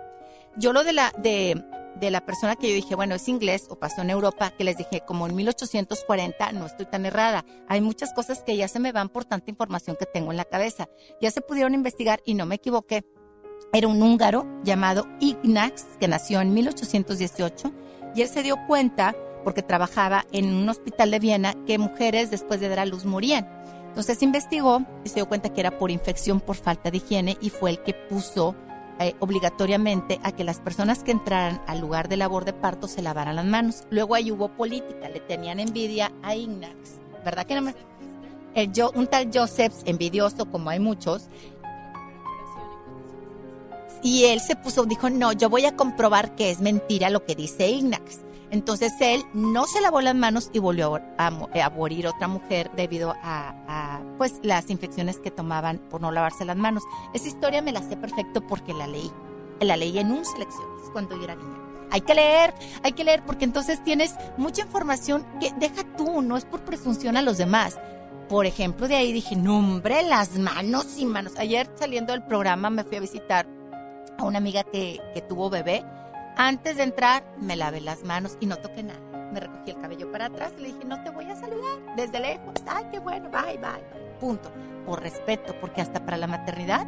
[0.55, 1.65] Yo lo de la de
[1.99, 4.77] de la persona que yo dije, bueno, es inglés o pasó en Europa, que les
[4.77, 7.45] dije, como en 1840, no estoy tan errada.
[7.67, 10.45] Hay muchas cosas que ya se me van por tanta información que tengo en la
[10.45, 10.89] cabeza.
[11.21, 13.05] Ya se pudieron investigar y no me equivoqué.
[13.73, 17.73] Era un húngaro llamado Ignax, que nació en 1818,
[18.15, 22.59] y él se dio cuenta, porque trabajaba en un hospital de Viena, que mujeres después
[22.59, 23.47] de dar a luz morían.
[23.87, 27.49] Entonces investigó y se dio cuenta que era por infección, por falta de higiene, y
[27.49, 28.55] fue el que puso
[28.99, 33.01] eh, obligatoriamente a que las personas que entraran al lugar de labor de parto se
[33.01, 33.83] lavaran las manos.
[33.89, 37.75] Luego ahí hubo política, le tenían envidia a Ignax, ¿verdad que no me...
[38.53, 41.29] El, yo, un tal Josephs, envidioso como hay muchos,
[44.01, 47.35] y él se puso, dijo, no, yo voy a comprobar que es mentira lo que
[47.35, 48.24] dice Ignax.
[48.51, 53.15] Entonces él no se lavó las manos y volvió a, a morir otra mujer debido
[53.23, 56.83] a, pues las infecciones que tomaban por no lavarse las manos.
[57.13, 59.11] Esa historia me la sé perfecto porque la leí.
[59.59, 61.57] La leí en un selecciones cuando yo era niña.
[61.91, 62.53] Hay que leer,
[62.83, 67.15] hay que leer porque entonces tienes mucha información que deja tú, no es por presunción
[67.15, 67.79] a los demás.
[68.27, 71.33] Por ejemplo, de ahí dije, no hombre, las manos y manos.
[71.37, 73.47] Ayer saliendo del programa me fui a visitar
[74.17, 75.85] a una amiga que tuvo bebé.
[76.37, 78.99] Antes de entrar, me lavé las manos y no toqué nada.
[79.31, 82.19] Me recogí el cabello para atrás y le dije, no te voy a saludar desde
[82.19, 82.53] lejos.
[82.67, 83.83] Ay, qué bueno, bye, bye.
[84.19, 84.51] Punto.
[84.85, 86.87] Por respeto, porque hasta para la maternidad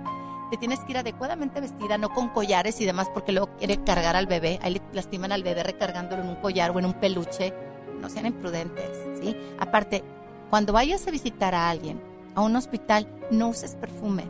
[0.51, 4.17] te tienes que ir adecuadamente vestida, no con collares y demás, porque luego quiere cargar
[4.17, 4.59] al bebé.
[4.61, 7.53] Ahí le lastiman al bebé recargándolo en un collar o en un peluche.
[8.01, 9.35] No sean imprudentes, ¿sí?
[9.59, 10.03] Aparte,
[10.49, 12.01] cuando vayas a visitar a alguien
[12.35, 14.25] a un hospital, no uses perfume.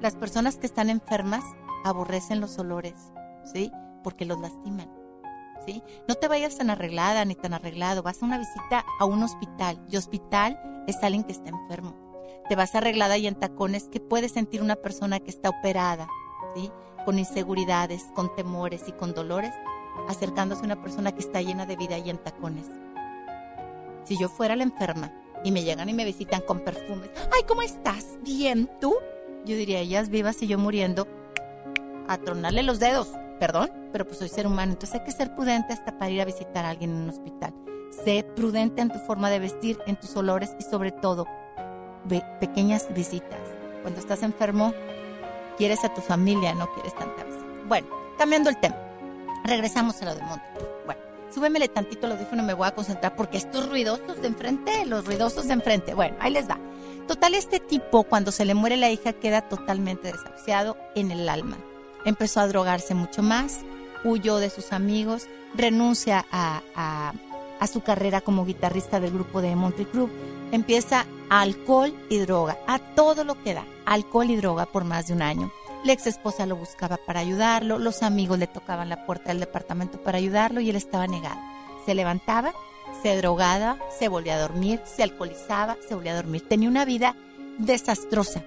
[0.00, 1.44] Las personas que están enfermas
[1.84, 2.94] aborrecen los olores,
[3.44, 3.70] ¿sí?
[4.06, 4.88] Porque los lastiman,
[5.66, 5.82] ¿sí?
[6.06, 8.04] No te vayas tan arreglada ni tan arreglado.
[8.04, 11.96] Vas a una visita a un hospital y hospital es alguien que está enfermo.
[12.48, 16.06] Te vas arreglada y en tacones que puede sentir una persona que está operada,
[16.54, 16.70] ¿sí?
[17.04, 19.52] Con inseguridades, con temores y con dolores,
[20.08, 22.66] acercándose a una persona que está llena de vida y en tacones.
[24.04, 25.12] Si yo fuera la enferma
[25.42, 28.18] y me llegan y me visitan con perfumes, ay, ¿cómo estás?
[28.22, 28.94] Bien, ¿tú?
[29.44, 31.08] Yo diría, ellas vivas y yo muriendo,
[32.06, 35.72] a tronarle los dedos, perdón, pero pues soy ser humano, entonces hay que ser prudente
[35.72, 37.54] hasta para ir a visitar a alguien en un hospital.
[38.04, 41.26] Sé prudente en tu forma de vestir, en tus olores y sobre todo,
[42.40, 43.40] pequeñas visitas.
[43.82, 44.74] Cuando estás enfermo,
[45.56, 47.46] quieres a tu familia, no quieres tanta visita.
[47.66, 47.86] Bueno,
[48.18, 48.76] cambiando el tema,
[49.44, 50.44] regresamos a lo de Monte.
[50.84, 51.00] Bueno,
[51.32, 55.46] súbemele tantito el audífono, me voy a concentrar porque estos ruidosos de enfrente, los ruidosos
[55.46, 56.58] de enfrente, bueno, ahí les va.
[57.06, 61.56] Total, este tipo, cuando se le muere la hija, queda totalmente desahuciado en el alma.
[62.06, 63.62] Empezó a drogarse mucho más,
[64.04, 65.26] huyó de sus amigos,
[65.56, 70.08] renuncia a, a, su carrera como guitarrista del grupo de Monty Crew.
[70.52, 75.14] Empieza alcohol y droga, a todo lo que da, alcohol y droga por más de
[75.14, 75.50] un año.
[75.84, 80.00] La ex esposa lo buscaba para ayudarlo, los amigos le tocaban la puerta del departamento
[80.00, 81.40] para ayudarlo y él estaba negado.
[81.86, 82.52] Se levantaba,
[83.02, 86.46] se drogaba, se volvía a dormir, se alcoholizaba, se volvía a dormir.
[86.48, 87.16] Tenía una vida
[87.58, 88.44] desastrosa.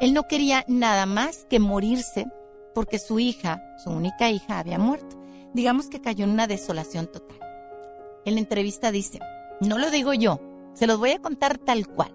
[0.00, 2.26] Él no quería nada más que morirse
[2.74, 5.16] porque su hija, su única hija, había muerto.
[5.54, 7.38] Digamos que cayó en una desolación total.
[8.24, 9.18] En la entrevista dice,
[9.60, 10.40] no lo digo yo,
[10.74, 12.14] se los voy a contar tal cual.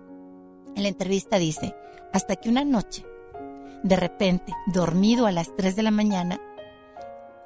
[0.75, 1.75] En la entrevista dice,
[2.13, 3.05] hasta que una noche,
[3.83, 6.41] de repente, dormido a las 3 de la mañana,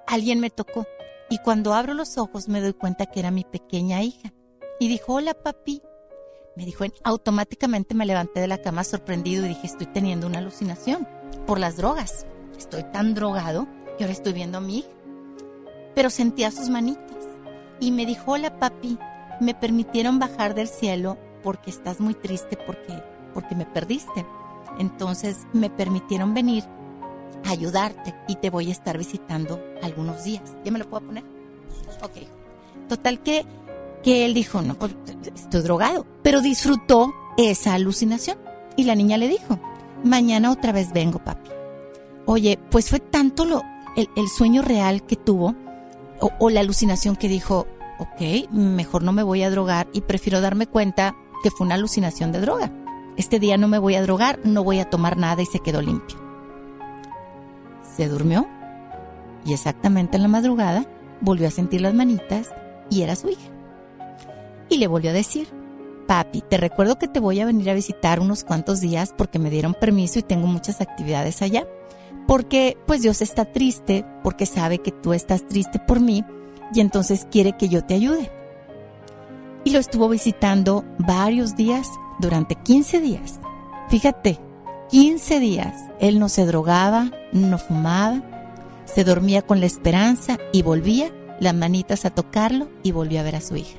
[0.08, 0.86] alguien me tocó
[1.30, 4.34] y cuando abro los ojos me doy cuenta que era mi pequeña hija.
[4.82, 5.82] Y dijo, hola papi.
[6.58, 11.08] Me dijo, automáticamente me levanté de la cama sorprendido y dije, estoy teniendo una alucinación
[11.48, 12.26] por las drogas.
[12.62, 13.68] Estoy tan drogado
[13.98, 14.90] que ahora estoy viendo a mi hija.
[15.96, 17.18] Pero sentía sus manitas
[17.80, 19.00] y me dijo, hola papi,
[19.40, 23.02] me permitieron bajar del cielo porque estás muy triste porque,
[23.34, 24.28] porque me perdiste.
[24.78, 26.64] Entonces me permitieron venir
[27.46, 30.44] a ayudarte y te voy a estar visitando algunos días.
[30.64, 31.24] ¿Ya me lo puedo poner?
[32.04, 32.28] Ok.
[32.88, 33.44] Total que,
[34.04, 34.96] que él dijo, no, pues,
[35.36, 38.38] estoy drogado, pero disfrutó esa alucinación.
[38.78, 39.60] Y la niña le dijo,
[40.04, 41.50] mañana otra vez vengo, papi.
[42.26, 43.62] Oye, pues fue tanto lo,
[43.96, 45.56] el, sueño real que tuvo
[46.20, 47.68] o, o la alucinación que dijo,
[48.00, 52.32] ok, mejor no me voy a drogar y prefiero darme cuenta que fue una alucinación
[52.32, 52.72] de droga.
[53.18, 55.82] Este día no me voy a drogar, no voy a tomar nada y se quedó
[55.82, 56.18] limpio.
[57.96, 58.48] Se durmió
[59.46, 60.86] y exactamente en la madrugada
[61.20, 62.54] volvió a sentir las manitas
[62.90, 63.50] y era su hija.
[64.70, 65.48] Y le volvió a decir,
[66.08, 69.50] papi, te recuerdo que te voy a venir a visitar unos cuantos días porque me
[69.50, 71.68] dieron permiso y tengo muchas actividades allá.
[72.32, 76.24] Porque pues Dios está triste, porque sabe que tú estás triste por mí
[76.74, 78.32] y entonces quiere que yo te ayude.
[79.66, 81.90] Y lo estuvo visitando varios días
[82.20, 83.42] durante 15 días.
[83.90, 84.40] Fíjate,
[84.92, 85.76] 15 días.
[86.00, 88.22] Él no se drogaba, no fumaba,
[88.86, 93.36] se dormía con la esperanza y volvía las manitas a tocarlo y volvió a ver
[93.36, 93.78] a su hija.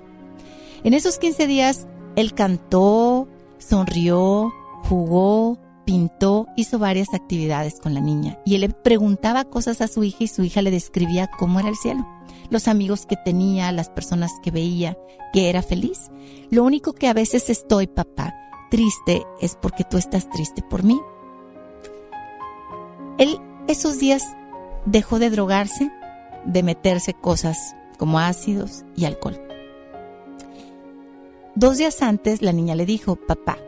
[0.84, 4.52] En esos 15 días, él cantó, sonrió,
[4.82, 10.04] jugó, pintó, hizo varias actividades con la niña y él le preguntaba cosas a su
[10.04, 12.06] hija y su hija le describía cómo era el cielo,
[12.50, 14.96] los amigos que tenía, las personas que veía,
[15.32, 16.10] que era feliz.
[16.50, 18.34] Lo único que a veces estoy, papá,
[18.70, 21.00] triste es porque tú estás triste por mí.
[23.18, 23.38] Él
[23.68, 24.36] esos días
[24.86, 25.90] dejó de drogarse,
[26.44, 29.40] de meterse cosas como ácidos y alcohol.
[31.54, 33.58] Dos días antes la niña le dijo, papá,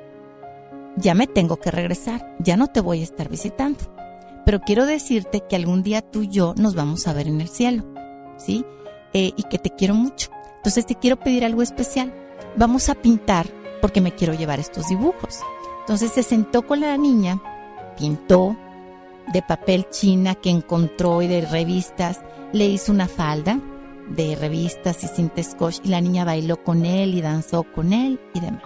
[0.97, 3.79] ya me tengo que regresar, ya no te voy a estar visitando,
[4.45, 7.49] pero quiero decirte que algún día tú y yo nos vamos a ver en el
[7.49, 7.85] cielo,
[8.37, 8.65] ¿sí?
[9.13, 10.31] Eh, y que te quiero mucho.
[10.57, 12.13] Entonces te quiero pedir algo especial.
[12.57, 13.47] Vamos a pintar
[13.81, 15.41] porque me quiero llevar estos dibujos.
[15.81, 17.41] Entonces se sentó con la niña,
[17.97, 18.57] pintó
[19.33, 22.21] de papel china que encontró y de revistas,
[22.53, 23.61] le hizo una falda
[24.09, 28.21] de revistas y cinta scotch y la niña bailó con él y danzó con él
[28.35, 28.63] y demás.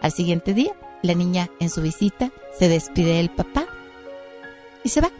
[0.00, 3.66] Al siguiente día, la niña en su visita se despide del papá
[4.84, 5.10] y se va.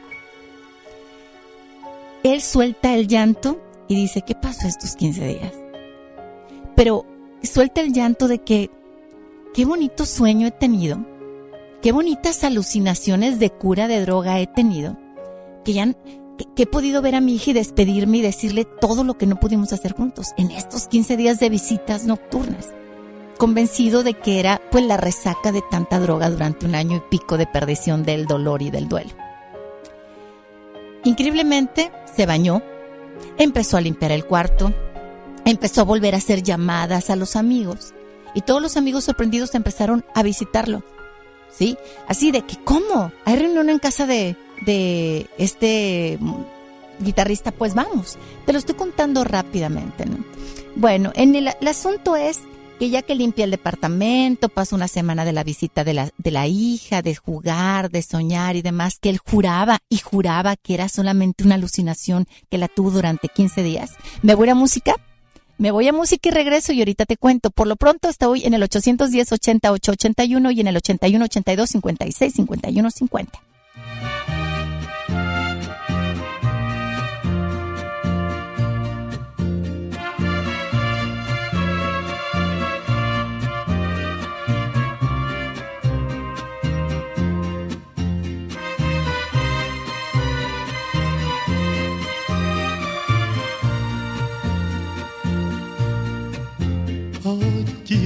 [2.22, 5.52] Él suelta el llanto y dice, ¿qué pasó estos 15 días?
[6.76, 7.06] Pero
[7.42, 8.70] suelta el llanto de que,
[9.54, 11.04] qué bonito sueño he tenido,
[11.82, 14.96] qué bonitas alucinaciones de cura de droga he tenido,
[15.64, 15.94] que ya
[16.54, 19.36] que, he podido ver a mi hija y despedirme y decirle todo lo que no
[19.36, 22.68] pudimos hacer juntos en estos 15 días de visitas nocturnas,
[23.40, 27.38] convencido de que era pues la resaca de tanta droga durante un año y pico
[27.38, 29.12] de perdición del dolor y del duelo.
[31.04, 32.62] Increíblemente se bañó,
[33.38, 34.72] Empezó a limpiar el cuarto,
[35.44, 37.94] empezó a volver a hacer llamadas a los amigos
[38.34, 40.82] y todos los amigos sorprendidos empezaron a visitarlo.
[41.50, 41.78] ¿Sí?
[42.08, 43.12] Así de que, ¿cómo?
[43.24, 46.18] ¿Hay reunión en casa de, de este
[47.00, 47.52] guitarrista?
[47.52, 48.18] Pues vamos.
[48.46, 50.18] Te lo estoy contando rápidamente, ¿no?
[50.76, 52.40] Bueno, en el asunto es
[52.80, 56.30] que ya que limpia el departamento, pasa una semana de la visita de la, de
[56.30, 60.88] la hija, de jugar, de soñar y demás, que él juraba y juraba que era
[60.88, 63.90] solamente una alucinación que la tuvo durante 15 días.
[64.22, 64.94] ¿Me voy a música?
[65.58, 67.50] Me voy a música y regreso y ahorita te cuento.
[67.50, 72.32] Por lo pronto estoy en el 810 88 81 y en el 81 82 56
[72.32, 73.40] 51 50.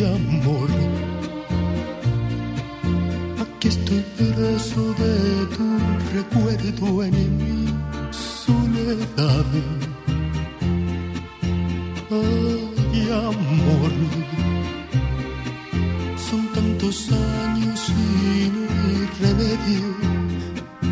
[0.02, 0.68] Amor,
[3.40, 5.66] aquí estoy preso de tu
[6.12, 7.68] recuerdo en mi
[8.10, 9.46] soledad.
[12.10, 13.92] Ay, amor,
[16.18, 19.86] son tantos años y no hay remedio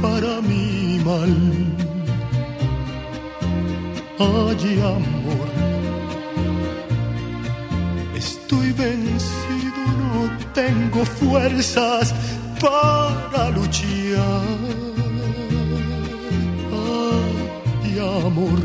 [0.01, 1.37] para mi mal.
[4.19, 5.42] Ay, amor,
[8.23, 10.19] estoy vencido, no
[10.55, 12.15] tengo fuerzas
[12.61, 14.43] para luchar.
[16.73, 17.93] Ay,
[18.27, 18.61] amor,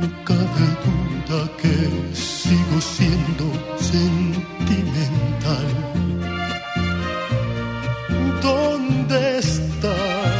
[0.00, 1.76] no cabe duda que
[2.14, 3.46] sigo siendo
[3.92, 5.68] sentimental.
[8.42, 10.39] ¿Dónde estás?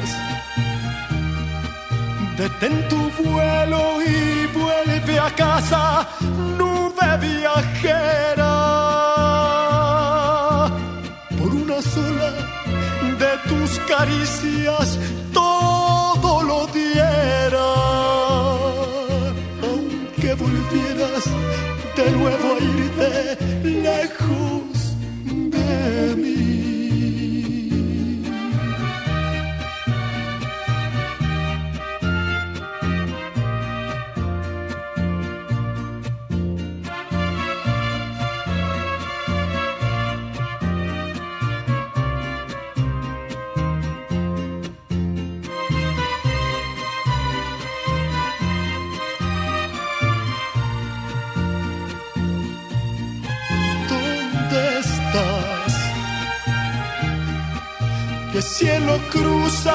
[2.41, 6.07] Detén tu vuelo y vuelve a casa,
[6.57, 8.55] nube viajera.
[11.37, 12.29] Por una sola
[13.21, 14.97] de tus caricias
[15.31, 16.10] todo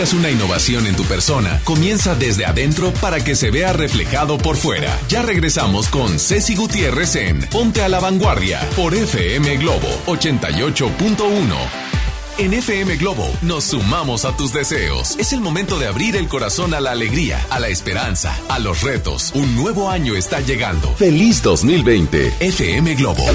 [0.00, 4.56] buscas una innovación en tu persona, comienza desde adentro para que se vea reflejado por
[4.56, 4.98] fuera.
[5.08, 11.90] Ya regresamos con Ceci Gutiérrez en Ponte a la Vanguardia por FM Globo 88.1.
[12.38, 15.18] En FM Globo nos sumamos a tus deseos.
[15.18, 18.80] Es el momento de abrir el corazón a la alegría, a la esperanza, a los
[18.80, 19.32] retos.
[19.34, 20.90] Un nuevo año está llegando.
[20.94, 22.32] Feliz 2020.
[22.40, 23.26] FM Globo.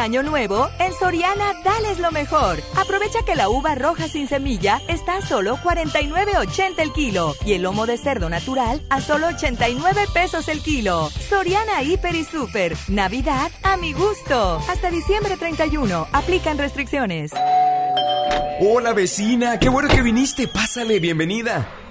[0.00, 2.58] Año nuevo, en Soriana, dales lo mejor.
[2.76, 7.62] Aprovecha que la uva roja sin semilla está a solo 49.80 el kilo y el
[7.62, 11.10] lomo de cerdo natural a solo 89 pesos el kilo.
[11.28, 12.76] Soriana Hiper y Super.
[12.88, 14.60] Navidad a mi gusto.
[14.68, 16.08] Hasta diciembre 31.
[16.12, 17.32] Aplican restricciones.
[18.60, 20.48] Hola vecina, qué bueno que viniste.
[20.48, 21.79] Pásale, bienvenida.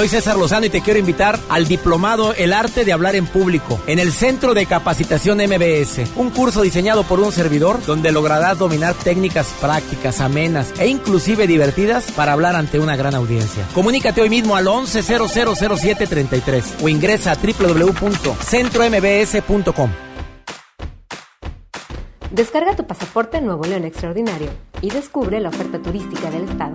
[0.00, 3.78] Soy César Lozano y te quiero invitar al diplomado El arte de hablar en público
[3.86, 8.94] en el Centro de Capacitación MBS, un curso diseñado por un servidor donde lograrás dominar
[8.94, 13.66] técnicas prácticas, amenas e inclusive divertidas para hablar ante una gran audiencia.
[13.74, 19.90] Comunícate hoy mismo al 11000733 o ingresa a www.centrombs.com.
[22.30, 24.48] Descarga tu pasaporte Nuevo León Extraordinario
[24.80, 26.74] y descubre la oferta turística del estado.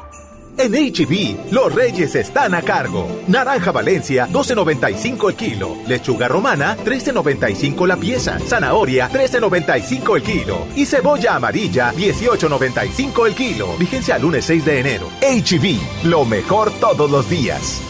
[0.61, 3.07] En HB, los reyes están a cargo.
[3.27, 5.75] Naranja Valencia, 12.95 el kilo.
[5.87, 8.37] Lechuga romana, 13.95 la pieza.
[8.37, 10.67] Zanahoria, 13.95 el kilo.
[10.75, 13.75] Y cebolla amarilla, 18.95 el kilo.
[13.79, 15.07] Vigencia lunes 6 de enero.
[15.21, 17.81] HB, lo mejor todos los días.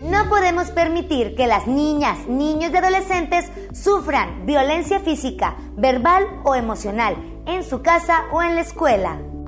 [0.00, 7.14] No podemos permitir que las niñas, niños y adolescentes sufran violencia física, verbal o emocional
[7.46, 9.20] en su casa o en la escuela.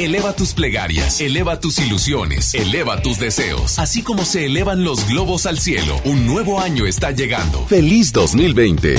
[0.00, 5.44] Eleva tus plegarias, eleva tus ilusiones, eleva tus deseos, así como se elevan los globos
[5.44, 6.00] al cielo.
[6.04, 7.66] Un nuevo año está llegando.
[7.66, 8.94] Feliz 2020.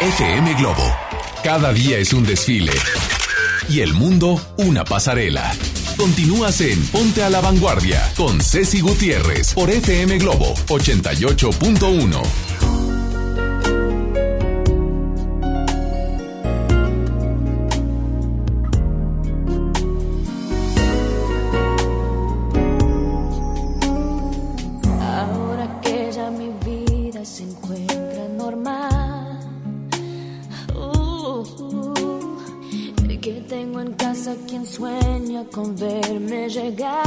[0.00, 0.96] FM Globo.
[1.42, 2.70] Cada día es un desfile.
[3.68, 5.52] Y el mundo una pasarela.
[5.96, 12.22] Continúas en Ponte a la Vanguardia con Ceci Gutiérrez por FM Globo 88.1.
[36.64, 37.03] sugar.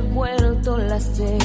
[0.00, 1.37] Devuelto la seguridad.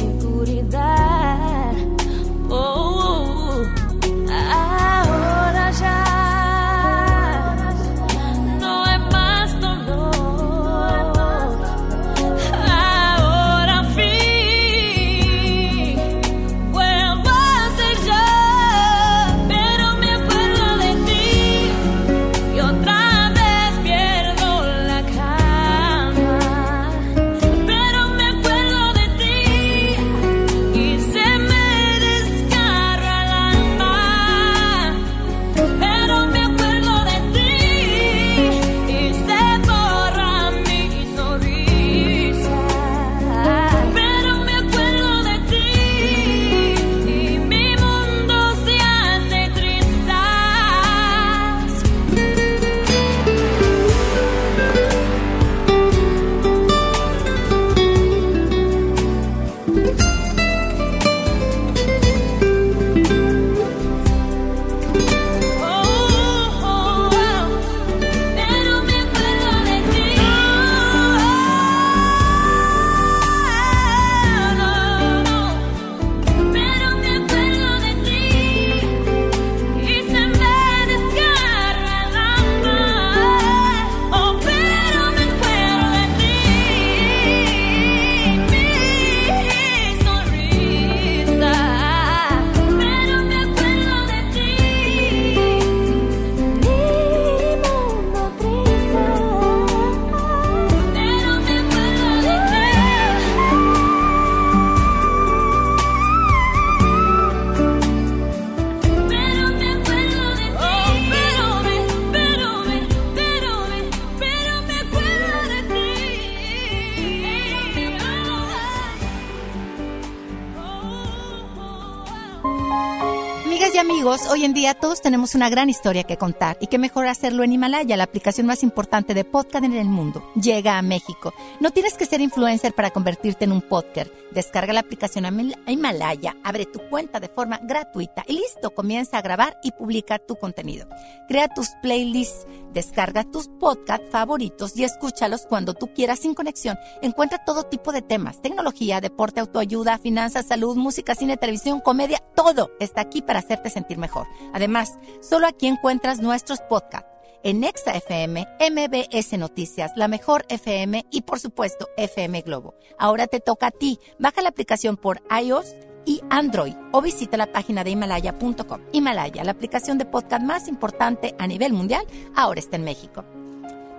[124.45, 128.03] En día tenemos una gran historia que contar y qué mejor hacerlo en Himalaya, la
[128.03, 130.23] aplicación más importante de podcast en el mundo.
[130.35, 131.33] Llega a México.
[131.59, 134.11] No tienes que ser influencer para convertirte en un podcast.
[134.31, 139.21] Descarga la aplicación a Himalaya, abre tu cuenta de forma gratuita y listo, comienza a
[139.21, 140.87] grabar y publicar tu contenido.
[141.27, 146.77] Crea tus playlists, descarga tus podcasts favoritos y escúchalos cuando tú quieras sin conexión.
[147.01, 152.71] Encuentra todo tipo de temas, tecnología, deporte, autoayuda, finanzas, salud, música, cine, televisión, comedia, todo
[152.79, 154.27] está aquí para hacerte sentir mejor.
[154.53, 154.82] Además,
[155.21, 157.09] solo aquí encuentras nuestros podcasts
[157.43, 162.73] en Exa FM, MBS Noticias, La Mejor FM y por supuesto FM Globo.
[162.97, 163.99] Ahora te toca a ti.
[164.17, 168.81] Baja la aplicación por iOS y Android o visita la página de himalaya.com.
[168.91, 172.05] Himalaya, la aplicación de podcast más importante a nivel mundial,
[172.35, 173.23] ahora está en México.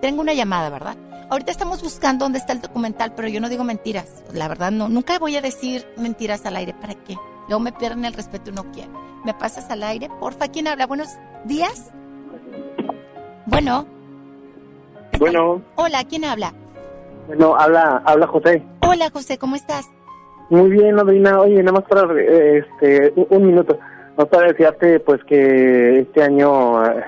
[0.00, 0.96] Tengo una llamada, ¿verdad?
[1.30, 4.22] Ahorita estamos buscando dónde está el documental, pero yo no digo mentiras.
[4.32, 6.74] La verdad, no, nunca voy a decir mentiras al aire.
[6.74, 7.16] ¿Para qué?
[7.48, 8.90] Luego me pierden el respeto y no quiero.
[9.24, 10.08] ¿Me pasas al aire?
[10.20, 10.86] Porfa, ¿quién habla?
[10.86, 11.08] Buenos
[11.44, 11.92] días.
[13.46, 13.86] Bueno.
[15.18, 15.62] Bueno.
[15.76, 16.52] Hola, ¿quién habla?
[17.26, 18.62] Bueno, habla, habla José.
[18.82, 19.90] Hola, José, ¿cómo estás?
[20.50, 21.40] Muy bien, Madrina.
[21.40, 23.78] Oye, nada más para, este, un, minuto.
[24.18, 27.04] No para desearte, pues, que este año eh,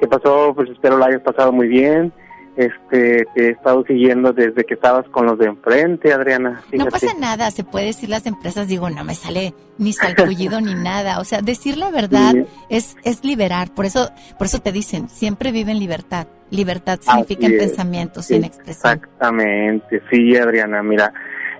[0.00, 2.12] que pasó, pues, espero lo hayas pasado muy bien
[2.56, 6.62] este te he estado siguiendo desde que estabas con los de enfrente, Adriana.
[6.72, 10.74] No pasa nada, se puede decir las empresas, digo, no me sale ni salpullido ni
[10.82, 12.34] nada, o sea, decir la verdad
[12.68, 16.26] es es liberar, por eso por eso te dicen, siempre vive en libertad.
[16.50, 18.92] Libertad significa en pensamientos en expresión.
[18.92, 21.12] Exactamente, sí, Adriana, mira,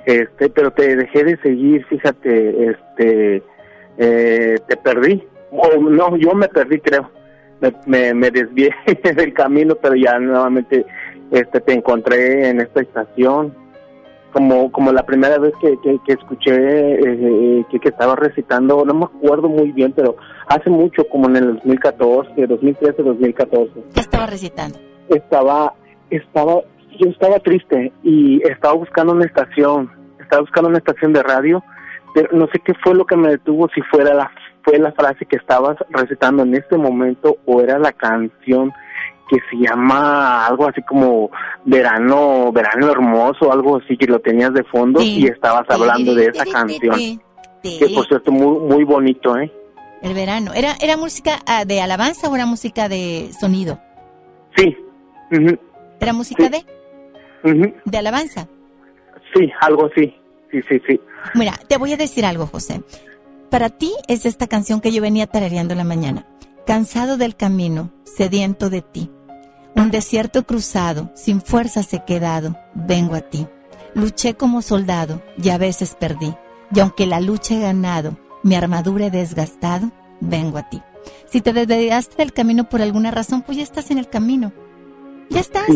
[0.05, 3.43] este, pero te dejé de seguir, fíjate, este
[3.97, 5.27] eh, te perdí.
[5.51, 7.11] O no, yo me perdí, creo
[7.87, 8.75] me, me, desvié
[9.17, 10.85] del camino, pero ya nuevamente
[11.31, 13.55] este, te encontré en esta estación.
[14.33, 19.05] Como, como la primera vez que, que, escuché eh, que, que estaba recitando, no me
[19.05, 20.17] acuerdo muy bien, pero
[20.47, 23.73] hace mucho, como en el 2014, 2013, 2014.
[23.93, 24.79] ¿Qué estaba recitando?
[25.11, 25.75] Estaba,
[26.09, 26.63] estaba,
[26.99, 31.63] yo estaba triste y estaba buscando una estación, estaba buscando una estación de radio,
[32.15, 34.31] pero no sé qué fue lo que me detuvo, si fuera la
[34.63, 38.73] fue la frase que estabas recitando en este momento o era la canción
[39.29, 41.31] que se llama algo así como
[41.65, 46.45] verano, verano hermoso, algo así que lo tenías de fondo y estabas hablando de esa
[46.45, 47.21] canción.
[47.63, 49.51] Que por cierto muy muy bonito, ¿eh?
[50.03, 50.53] El verano.
[50.55, 53.79] ¿Era era música ah, de alabanza o era música de sonido?
[54.57, 54.77] Sí.
[56.01, 56.65] ¿Era música de
[57.85, 58.49] de alabanza?
[59.35, 60.15] Sí, algo así.
[60.51, 61.01] Sí, sí, sí.
[61.35, 62.83] Mira, te voy a decir algo, José.
[63.53, 66.27] Para ti es esta canción que yo venía tarareando en la mañana.
[66.65, 69.11] Cansado del camino, sediento de ti.
[69.77, 73.47] Un desierto cruzado, sin fuerzas he quedado, vengo a ti.
[73.93, 76.35] Luché como soldado y a veces perdí.
[76.75, 80.81] Y aunque la lucha he ganado, mi armadura he desgastado, vengo a ti.
[81.27, 84.55] Si te desviaste del camino por alguna razón, pues ya estás en el camino.
[85.29, 85.69] Ya estás.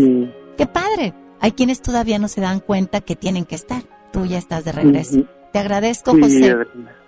[0.57, 1.13] ¡Qué padre!
[1.41, 3.83] Hay quienes todavía no se dan cuenta que tienen que estar.
[4.15, 5.27] Tú ya estás de regreso.
[5.53, 6.57] Te agradezco, José.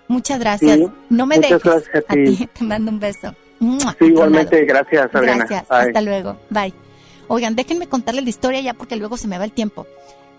[0.09, 0.80] Muchas gracias.
[1.10, 1.62] no me dejes.
[1.66, 2.48] a, ti.
[2.52, 3.35] Te mando un beso.
[3.98, 5.44] Sí, igualmente, gracias, Adriana.
[5.44, 5.70] Gracias.
[5.70, 6.39] Hasta luego.
[6.51, 6.74] Bye.
[7.28, 9.86] Oigan, déjenme contarles la historia ya porque luego se me va el tiempo.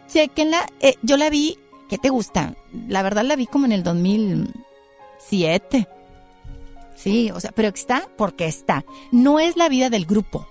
[0.08, 0.66] Chequenla.
[0.80, 1.58] Eh, yo la vi.
[1.88, 2.56] ¿Qué te gusta?
[2.88, 5.88] La verdad la vi como en el 2007.
[6.96, 8.86] Sí, o sea, pero está porque está.
[9.12, 10.48] No es la vida del grupo.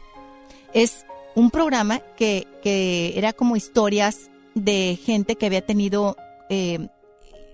[0.73, 6.17] Es un programa que, que era como historias de gente que había tenido
[6.49, 6.89] eh,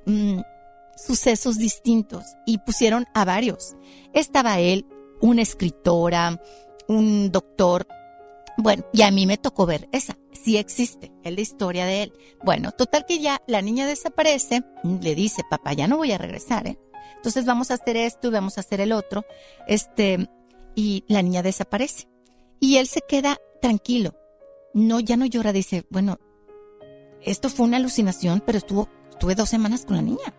[0.07, 0.41] mm,
[0.97, 3.77] sucesos distintos y pusieron a varios.
[4.13, 4.87] Estaba él,
[5.21, 6.41] una escritora,
[6.89, 7.87] un doctor.
[8.57, 10.17] Bueno, y a mí me tocó ver esa.
[10.33, 12.13] Sí existe, es la historia de él.
[12.43, 14.63] Bueno, total que ya la niña desaparece,
[15.01, 16.79] le dice, papá, ya no voy a regresar, ¿eh?
[17.17, 19.25] Entonces vamos a hacer esto y vamos a hacer el otro.
[19.67, 20.29] Este,
[20.75, 22.07] y la niña desaparece.
[22.61, 24.15] Y él se queda tranquilo.
[24.75, 26.19] No, ya no llora, dice, bueno,
[27.23, 30.35] esto fue una alucinación, pero estuvo, estuve dos semanas con la niña.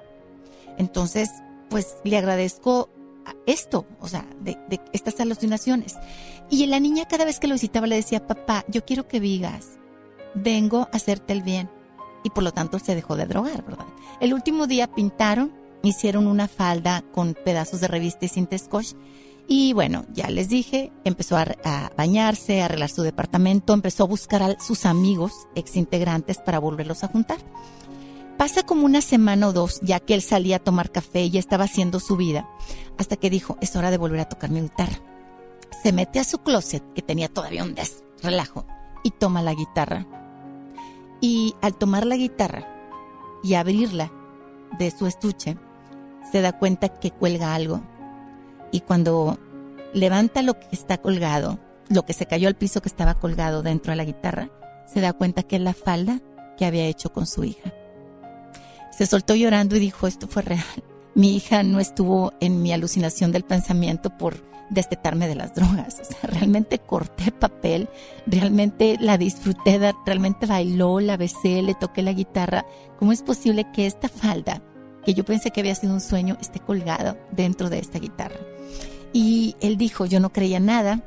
[0.77, 1.29] Entonces,
[1.69, 2.89] pues le agradezco
[3.45, 4.57] esto, o sea, de,
[4.93, 5.95] estas alucinaciones.
[6.49, 9.79] Y la niña cada vez que lo visitaba le decía, papá, yo quiero que digas,
[10.33, 11.69] vengo a hacerte el bien.
[12.23, 13.85] Y por lo tanto se dejó de drogar, ¿verdad?
[14.19, 15.53] El último día pintaron,
[15.83, 18.93] hicieron una falda con pedazos de revista y cinta scotch.
[19.47, 24.07] Y bueno, ya les dije, empezó a, a, bañarse, a arreglar su departamento, empezó a
[24.07, 27.37] buscar a sus amigos exintegrantes para volverlos a juntar.
[28.37, 31.63] Pasa como una semana o dos, ya que él salía a tomar café y estaba
[31.65, 32.49] haciendo su vida,
[32.97, 34.99] hasta que dijo, es hora de volver a tocar mi guitarra.
[35.83, 38.65] Se mete a su closet, que tenía todavía un des relajo,
[39.03, 40.05] y toma la guitarra.
[41.21, 42.67] Y al tomar la guitarra
[43.43, 44.11] y abrirla
[44.77, 45.57] de su estuche,
[46.31, 47.81] se da cuenta que cuelga algo.
[48.71, 49.37] y cuando
[49.93, 53.91] levanta lo que está colgado, lo que se cayó al piso que estaba colgado dentro
[53.91, 54.49] de la guitarra,
[54.85, 56.19] se da cuenta que es la falda
[56.57, 57.71] que había hecho con su hija.
[58.97, 60.63] Se soltó llorando y dijo, esto fue real.
[61.15, 66.01] Mi hija no estuvo en mi alucinación del pensamiento por destetarme de las drogas.
[66.23, 67.89] Realmente corté papel,
[68.25, 72.65] realmente la disfruté, realmente bailó, la besé, le toqué la guitarra.
[72.97, 74.61] ¿Cómo es posible que esta falda,
[75.03, 78.39] que yo pensé que había sido un sueño, esté colgada dentro de esta guitarra?
[79.13, 81.01] Y él dijo, yo no creía nada,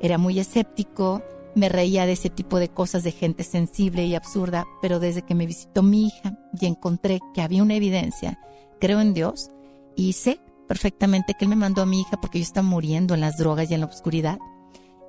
[0.00, 1.22] era muy escéptico,
[1.58, 5.34] me reía de ese tipo de cosas de gente sensible y absurda, pero desde que
[5.34, 8.38] me visitó mi hija y encontré que había una evidencia,
[8.80, 9.50] creo en Dios
[9.96, 13.20] y sé perfectamente que Él me mandó a mi hija porque yo estaba muriendo en
[13.20, 14.38] las drogas y en la oscuridad.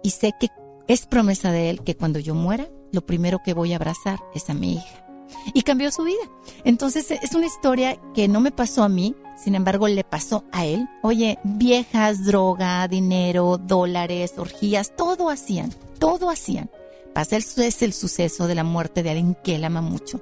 [0.04, 0.48] Y sé que
[0.88, 4.50] es promesa de Él que cuando yo muera, lo primero que voy a abrazar es
[4.50, 5.09] a mi hija.
[5.54, 6.22] Y cambió su vida.
[6.64, 10.66] Entonces es una historia que no me pasó a mí, sin embargo le pasó a
[10.66, 10.88] él.
[11.02, 16.70] Oye, viejas, droga, dinero, dólares, orgías, todo hacían, todo hacían.
[17.14, 20.22] Pasa el, es el suceso de la muerte de alguien que él ama mucho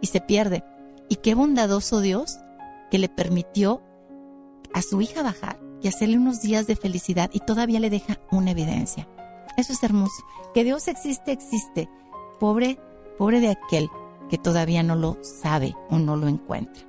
[0.00, 0.64] y se pierde.
[1.08, 2.38] Y qué bondadoso Dios
[2.90, 3.82] que le permitió
[4.72, 8.50] a su hija bajar y hacerle unos días de felicidad y todavía le deja una
[8.50, 9.08] evidencia.
[9.56, 10.24] Eso es hermoso.
[10.52, 11.88] Que Dios existe, existe.
[12.40, 12.78] Pobre,
[13.18, 13.88] pobre de aquel
[14.28, 16.84] que todavía no lo sabe o no lo encuentra.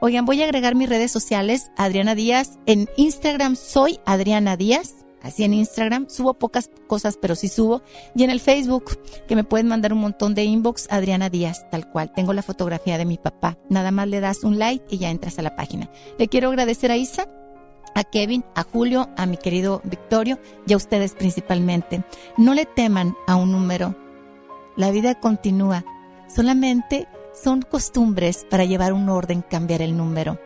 [0.00, 2.58] Oigan, voy a agregar mis redes sociales, Adriana Díaz.
[2.66, 6.08] En Instagram soy Adriana Díaz, así en Instagram.
[6.10, 7.82] Subo pocas cosas, pero sí subo.
[8.14, 11.90] Y en el Facebook, que me pueden mandar un montón de inbox, Adriana Díaz, tal
[11.90, 12.12] cual.
[12.14, 13.56] Tengo la fotografía de mi papá.
[13.70, 15.90] Nada más le das un like y ya entras a la página.
[16.18, 17.26] Le quiero agradecer a Isa
[17.96, 22.04] a Kevin, a Julio, a mi querido Victorio y a ustedes principalmente.
[22.36, 23.96] No le teman a un número.
[24.76, 25.82] La vida continúa.
[26.36, 30.38] Solamente son costumbres para llevar un orden, cambiar el número.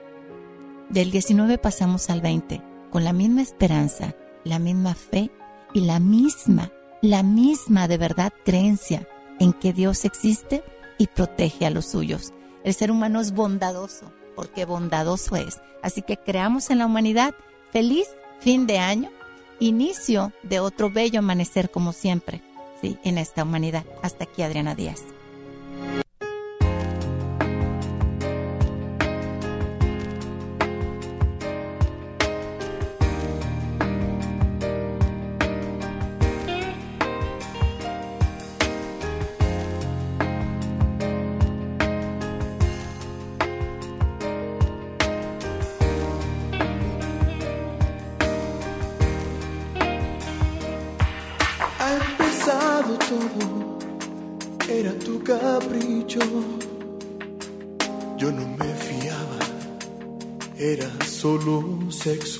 [0.88, 4.14] Del 19 pasamos al 20, con la misma esperanza,
[4.44, 5.32] la misma fe
[5.74, 6.70] y la misma,
[7.02, 9.08] la misma de verdad creencia
[9.40, 10.62] en que Dios existe
[10.96, 12.32] y protege a los suyos.
[12.62, 15.60] El ser humano es bondadoso, porque bondadoso es.
[15.82, 17.34] Así que creamos en la humanidad
[17.72, 18.06] feliz
[18.38, 19.10] fin de año,
[19.58, 22.44] inicio de otro bello amanecer como siempre,
[22.80, 23.84] sí, en esta humanidad.
[24.04, 25.02] Hasta aquí Adriana Díaz.
[62.00, 62.39] six